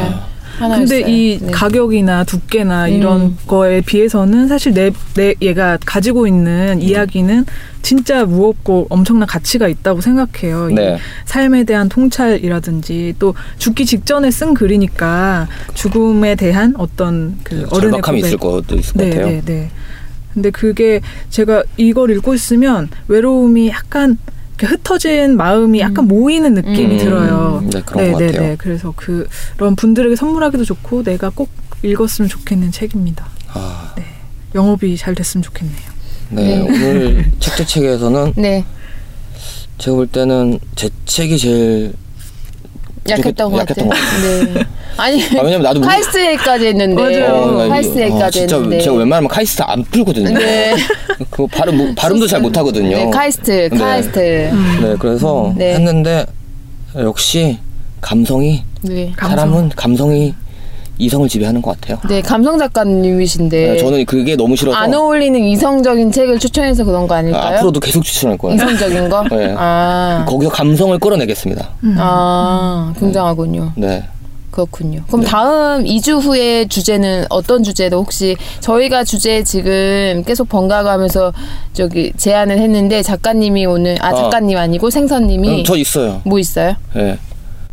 근데 0.58 1.02
이 1.02 1.39
네. 1.39 1.52
가격이나 1.52 2.24
두께나 2.24 2.88
이런 2.88 3.22
음. 3.22 3.38
거에 3.48 3.82
비해서는 3.82 4.48
사실 4.48 4.74
내, 4.74 4.91
내 5.13 5.36
얘가 5.41 5.78
가지고 5.86 6.26
있는 6.26 6.82
이야기는 6.82 7.46
진짜 7.84 8.26
무겁고 8.26 8.88
엄청난 8.89 9.28
가치가 9.28 9.67
있다고 9.67 10.02
생각해요. 10.02 10.70
이 10.72 10.74
네. 10.74 10.98
삶에 11.26 11.63
대한 11.63 11.89
통찰이라든지 11.89 13.15
또 13.20 13.36
죽기 13.60 13.86
직전에 13.86 14.32
쓴 14.32 14.54
글이니까 14.54 15.48
죽음에 15.76 16.36
대한 16.36 16.74
어떤 16.78 17.38
그 17.43 17.67
어른의 17.70 18.02
절박함이 18.02 18.22
고백. 18.22 18.28
있을 18.28 18.38
것도 18.38 18.76
있을 18.76 18.93
것 18.93 19.04
네, 19.04 19.10
같아요. 19.12 19.28
네, 19.28 19.41
네. 19.46 19.70
근데 20.34 20.50
그게 20.50 21.02
제가 21.30 21.63
이걸 21.78 22.12
읽고 22.12 22.34
있으면 22.34 22.89
외로움이 23.08 23.70
약간 23.70 24.17
흩어진 24.65 25.38
마음이 25.38 25.80
약간 25.80 26.08
모이는 26.08 26.54
느낌이 26.54 26.96
음, 26.96 26.98
들어요. 26.98 27.63
네, 27.72 27.82
그런 27.82 28.12
것 28.12 28.20
같아요. 28.20 28.56
그래서 28.58 28.93
그런 28.96 29.76
분들에게 29.76 30.15
선물하기도 30.15 30.63
좋고 30.65 31.04
내가 31.04 31.30
꼭 31.30 31.50
읽었으면 31.84 32.28
좋겠는 32.28 32.72
책입니다. 32.72 33.28
아, 33.50 33.93
영업이 34.56 34.98
잘 34.98 35.13
됐으면 35.13 35.43
좋겠네요. 35.43 35.98
네, 36.30 36.60
오늘 36.62 37.32
책제책에서는 37.39 38.34
네. 38.36 38.65
제가 39.78 39.96
볼 39.96 40.08
때는 40.08 40.60
제 40.76 40.89
책이 41.06 41.38
제일 41.38 41.93
약했던 43.08 43.52
것 43.52 43.65
같아요. 43.65 43.89
것 43.89 43.96
네. 43.96 44.65
아니 44.97 45.23
아, 45.23 45.41
왜냐면 45.43 45.62
나도 45.63 45.79
뭐- 45.79 45.88
카이스트까지 45.89 46.67
했는데 46.67 46.95
맞아요. 47.01 47.33
어, 47.33 47.51
나 47.51 47.65
이거- 47.65 47.73
카이스트까지 47.75 48.23
아, 48.23 48.29
진짜 48.29 48.55
했는데 48.55 48.79
제가 48.81 48.95
웬만하면 48.95 49.27
카이스트 49.27 49.62
안 49.63 49.83
풀거든요. 49.83 50.38
네. 50.38 50.75
그거 51.29 51.47
발음 51.47 51.77
뭐- 51.77 51.93
발음도 51.95 52.27
잘 52.27 52.41
못하거든요. 52.41 52.97
네, 52.97 53.10
카이스트, 53.10 53.69
네. 53.71 53.77
카이스트. 53.77 54.19
네, 54.19 54.95
그래서 54.99 55.53
네. 55.55 55.75
했는데 55.75 56.25
역시 56.95 57.57
감성이 58.01 58.63
네. 58.81 59.12
감성. 59.15 59.38
사람은 59.38 59.69
감성이 59.75 60.33
이성을 60.99 61.29
지배하는 61.29 61.62
것 61.62 61.79
같아요. 61.79 61.99
네, 62.10 62.21
감성 62.23 62.57
작가님이신데. 62.57 63.67
네, 63.73 63.77
저는 63.77 64.03
그게 64.05 64.36
너무 64.36 64.55
싫어서 64.55 64.75
안 64.75 64.91
어울리는 64.95 65.39
이성적인 65.39 66.12
책을 66.12 66.39
추천해서 66.39 66.83
그런 66.86 67.07
거 67.07 67.13
아, 67.13 67.19
아닐까요? 67.19 67.57
앞으로도 67.57 67.79
계속 67.79 68.03
추천할 68.03 68.36
거예요. 68.39 68.55
이성적인 68.55 69.07
거? 69.10 69.23
네. 69.29 69.53
아, 69.55 70.25
거기서 70.27 70.51
감성을 70.51 70.97
끌어내겠습니다. 70.97 71.69
아, 71.97 72.93
굉장하군요. 72.99 73.73
네. 73.75 74.03
그렇군요. 74.58 75.04
그럼 75.08 75.24
다음 75.24 75.84
2주 75.84 76.20
후에 76.20 76.67
주제는 76.67 77.26
어떤 77.30 77.62
주제로 77.62 78.00
혹시 78.00 78.36
저희가 78.60 79.04
주제 79.04 79.43
지금 79.43 80.24
계속 80.26 80.50
번갈아가면서 80.50 81.32
저기 81.74 82.12
제안을 82.17 82.58
했는데 82.58 83.04
작가님이 83.04 83.67
오늘 83.67 83.98
아 84.02 84.10
어. 84.12 84.15
작가님 84.15 84.58
아 84.58 84.65
니고 84.65 84.89
생선님이 84.89 85.60
음, 85.60 85.63
저 85.63 85.78
있어요. 85.78 86.22
뭐 86.26 86.39
있어요? 86.39 86.76
예. 86.96 87.20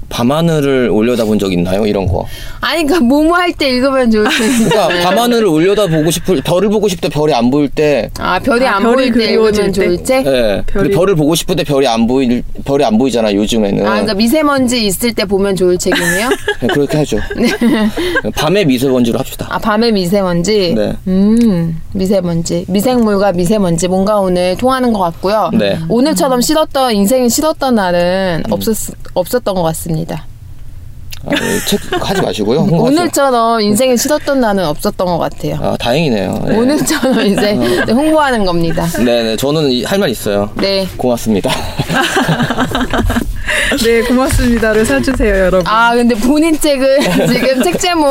밤하늘을 0.08 0.88
올려다본 0.90 1.38
적 1.38 1.52
있나요? 1.52 1.86
이런 1.86 2.06
거. 2.06 2.26
아니 2.60 2.84
그러니까 2.84 3.00
뭐뭐 3.06 3.34
할 3.36 3.52
때 3.54 3.68
읽으면 3.68 4.10
좋을 4.10 4.24
때 4.24 4.30
그러니까 4.68 4.88
밤하늘을 5.08 5.46
올려다보고 5.46 6.10
싶을 6.10 6.40
별을 6.42 6.68
보고 6.70 6.88
싶을 6.88 7.08
때 7.08 7.14
별이 7.14 7.32
안 7.34 7.50
보일 7.50 7.68
때 7.68 8.10
아 8.18 8.38
별이 8.38 8.66
아, 8.66 8.76
안 8.76 8.82
별이 8.82 8.94
보일 8.94 9.12
때 9.12 9.32
읽으면 9.32 9.52
때? 9.52 9.72
좋을 9.72 10.02
때? 10.02 10.16
예. 10.18 10.62
근데 10.66 10.88
별이- 10.88 10.94
별을 10.94 11.14
보고 11.16 11.34
싶을 11.34 11.56
때 11.56 11.64
별이 11.64 11.86
안 11.86 12.06
보일 12.06 12.42
별이 12.64 12.84
안 12.84 12.96
보이잖아 12.98 13.32
요즘에는. 13.34 13.84
아 13.86 13.90
그러니까 13.90 14.14
미세먼지 14.14 14.86
있을 14.86 15.12
때 15.14 15.24
보면 15.24 15.56
좋을 15.56 15.78
책이네요. 15.78 16.28
네, 16.62 16.66
그렇게 16.68 16.98
하죠. 16.98 17.18
밤에 18.36 18.64
미세먼지로 18.64 19.18
합시다. 19.18 19.46
아 19.50 19.58
밤에 19.58 19.90
미세먼지. 19.92 20.74
네. 20.76 20.92
음 21.08 21.80
미세먼지 21.92 22.64
미생물과 22.68 23.32
미세먼지 23.32 23.88
뭔가 23.88 24.18
오늘 24.18 24.56
통하는 24.56 24.92
것 24.92 25.00
같고요. 25.00 25.50
네. 25.54 25.78
오늘처럼 25.88 26.40
싫었던 26.40 26.94
인생이 26.94 27.28
싫었던 27.28 27.74
날은 27.74 28.42
없었 28.50 28.94
없었던 29.14 29.54
것 29.54 29.62
같습니다. 29.62 29.93
아, 31.26 31.30
네, 31.30 31.58
책 31.66 31.80
하지 31.90 32.20
마시고요. 32.20 32.66
오늘처럼 32.70 33.60
인생이 33.62 33.96
싫었던 33.96 34.40
날은 34.40 34.62
없었던 34.66 35.06
것 35.06 35.16
같아요. 35.18 35.56
아 35.62 35.74
다행이네요. 35.78 36.42
네. 36.48 36.56
오늘처럼 36.56 37.20
이제 37.26 37.52
홍보하는 37.90 38.44
겁니다. 38.44 38.86
네네 38.98 39.36
저는 39.36 39.84
할 39.86 39.98
말 39.98 40.10
있어요. 40.10 40.50
네. 40.56 40.86
고맙습니다. 40.98 41.50
네, 43.82 44.00
고맙습니다를 44.02 44.84
사주세요, 44.84 45.34
여러분. 45.46 45.66
아 45.66 45.94
근데 45.94 46.14
본인 46.14 46.58
책을 46.58 47.00
지금 47.32 47.62
책 47.62 47.78
제목 47.80 48.06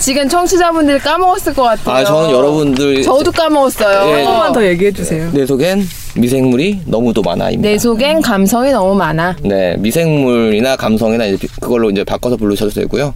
지금 0.00 0.28
청취자분들이 0.28 0.98
까먹었을 1.00 1.52
것 1.54 1.62
같아요. 1.62 1.94
아 1.96 2.04
저는 2.04 2.30
여러분들 2.30 3.02
저도 3.02 3.30
까먹었어요. 3.32 4.08
예. 4.10 4.12
한 4.14 4.24
번만 4.24 4.52
더 4.52 4.64
얘기해 4.64 4.92
주세요. 4.92 5.28
내 5.32 5.44
속엔 5.46 5.86
미생물이 6.16 6.82
너무도 6.86 7.22
많아입니다. 7.22 7.68
내 7.68 7.78
속엔 7.78 8.20
감성이 8.22 8.70
너무 8.70 8.94
많아. 8.94 9.36
네, 9.42 9.76
미생물이나 9.78 10.76
감성이나 10.76 11.26
이제 11.26 11.46
그걸로 11.60 11.90
이제 11.90 12.04
바꿔서 12.04 12.36
부르셔도 12.36 12.70
되고요. 12.72 13.14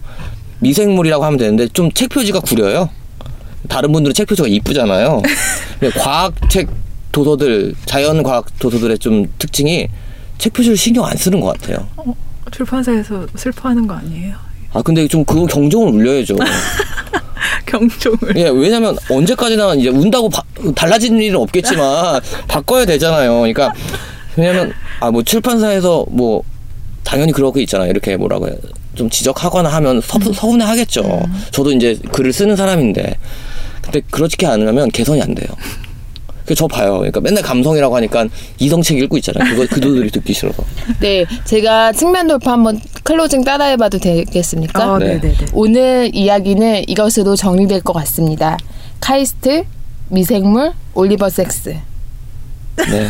미생물이라고 0.59 1.23
하면 1.23 1.37
되는데 1.37 1.67
좀 1.69 1.89
책 1.93 2.09
표지가 2.09 2.41
구려요. 2.41 2.89
다른 3.67 3.91
분들은 3.91 4.13
책 4.13 4.27
표지가 4.27 4.47
이쁘잖아요. 4.47 5.21
근데 5.79 5.97
과학 5.99 6.33
책 6.49 6.67
도서들, 7.11 7.73
자연 7.85 8.21
과학 8.23 8.45
도서들의 8.59 8.99
좀 8.99 9.25
특징이 9.39 9.87
책 10.37 10.53
표지를 10.53 10.77
신경 10.77 11.05
안 11.05 11.15
쓰는 11.17 11.39
것 11.39 11.57
같아요. 11.59 11.87
출판사에서 12.51 13.25
슬퍼하는 13.35 13.87
거 13.87 13.93
아니에요? 13.95 14.35
아 14.73 14.81
근데 14.81 15.07
좀그 15.07 15.45
경종을 15.47 15.93
울려야죠. 15.93 16.35
경종을. 17.65 18.35
예, 18.37 18.49
왜냐면 18.49 18.97
언제까지나 19.09 19.75
이제 19.75 19.89
운다고 19.89 20.29
바, 20.29 20.41
달라지는 20.75 21.21
일은 21.21 21.39
없겠지만 21.39 22.21
바꿔야 22.47 22.85
되잖아요. 22.85 23.39
그러니까 23.39 23.73
왜냐면 24.35 24.73
아 24.99 25.09
뭐 25.11 25.23
출판사에서 25.23 26.05
뭐 26.09 26.43
당연히 27.03 27.31
그런 27.31 27.51
게 27.53 27.61
있잖아요. 27.61 27.89
이렇게 27.89 28.15
뭐라고 28.17 28.47
해요. 28.47 28.55
좀 28.95 29.09
지적하거나 29.09 29.69
하면 29.69 30.01
서, 30.01 30.19
서운해 30.33 30.65
하겠죠. 30.65 31.21
저도 31.51 31.71
이제 31.71 31.97
글을 32.11 32.33
쓰는 32.33 32.55
사람인데 32.55 33.15
근데 33.81 34.01
그렇지 34.11 34.35
않으면 34.45 34.89
개선이 34.91 35.21
안 35.21 35.33
돼요. 35.33 35.47
그저 36.45 36.67
봐요. 36.67 36.97
그러니까 36.97 37.21
맨날 37.21 37.43
감성이라고 37.43 37.95
하니까 37.95 38.25
이성책 38.57 38.97
읽고 38.97 39.17
있잖아요. 39.17 39.53
그거 39.53 39.67
그도들이 39.67 40.09
듣기 40.09 40.33
싫어서. 40.33 40.63
네, 40.99 41.23
제가 41.45 41.91
측면 41.93 42.27
돌파 42.27 42.53
한번 42.53 42.81
클로징 43.09 43.43
따라해봐도 43.43 43.97
되겠습니까? 43.97 44.83
아, 44.83 44.97
네. 44.99 45.19
네, 45.19 45.19
네, 45.19 45.33
네. 45.35 45.45
오늘 45.51 46.11
이야기는 46.13 46.83
이것으로 46.87 47.35
정리될 47.35 47.81
것 47.81 47.91
같습니다. 47.93 48.55
카이스트, 48.99 49.63
미생물, 50.09 50.73
올리버 50.93 51.31
섹스. 51.31 51.75
네. 52.77 53.09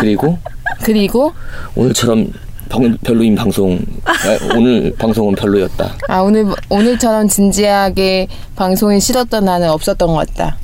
그리고 0.00 0.36
그리고 0.82 1.32
오늘처럼 1.76 2.32
방- 2.68 2.98
별로인 3.04 3.36
방송 3.36 3.78
아, 4.04 4.12
오늘 4.56 4.92
방송은 4.98 5.36
별로였다. 5.36 5.94
아 6.08 6.18
오늘 6.22 6.46
오늘처럼 6.68 7.28
진지하게 7.28 8.26
방송이 8.56 8.98
싫었던 9.00 9.44
날은 9.44 9.70
없었던 9.70 10.08
것 10.08 10.14
같다. 10.26 10.56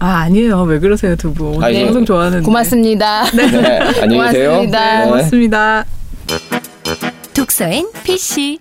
아, 0.00 0.22
아니에요. 0.22 0.62
왜 0.62 0.80
그러세요, 0.80 1.14
두 1.14 1.32
분. 1.32 1.54
오늘 1.54 1.64
아니, 1.68 1.84
방송 1.84 2.04
좋아하는데. 2.04 2.44
고맙습니다. 2.44 3.22
네, 3.30 3.78
안녕히 4.02 4.32
계세요. 4.32 4.48
고맙습니다. 4.50 4.98
네. 4.98 5.04
고맙습니다. 5.08 5.84
독서엔 7.42 7.90
PC 8.04 8.60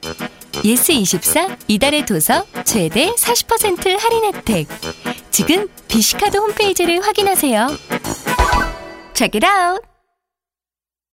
예스24 0.54 1.56
이달의 1.68 2.04
도서 2.08 2.44
최대 2.66 3.12
40% 3.12 4.00
할인 4.00 4.34
혜택 4.34 4.68
지금 5.30 5.68
비시카드 5.88 6.38
홈페이지를 6.38 7.06
확인하세요. 7.06 7.68
Check 9.14 9.40
it 9.40 9.46
out! 9.46 9.91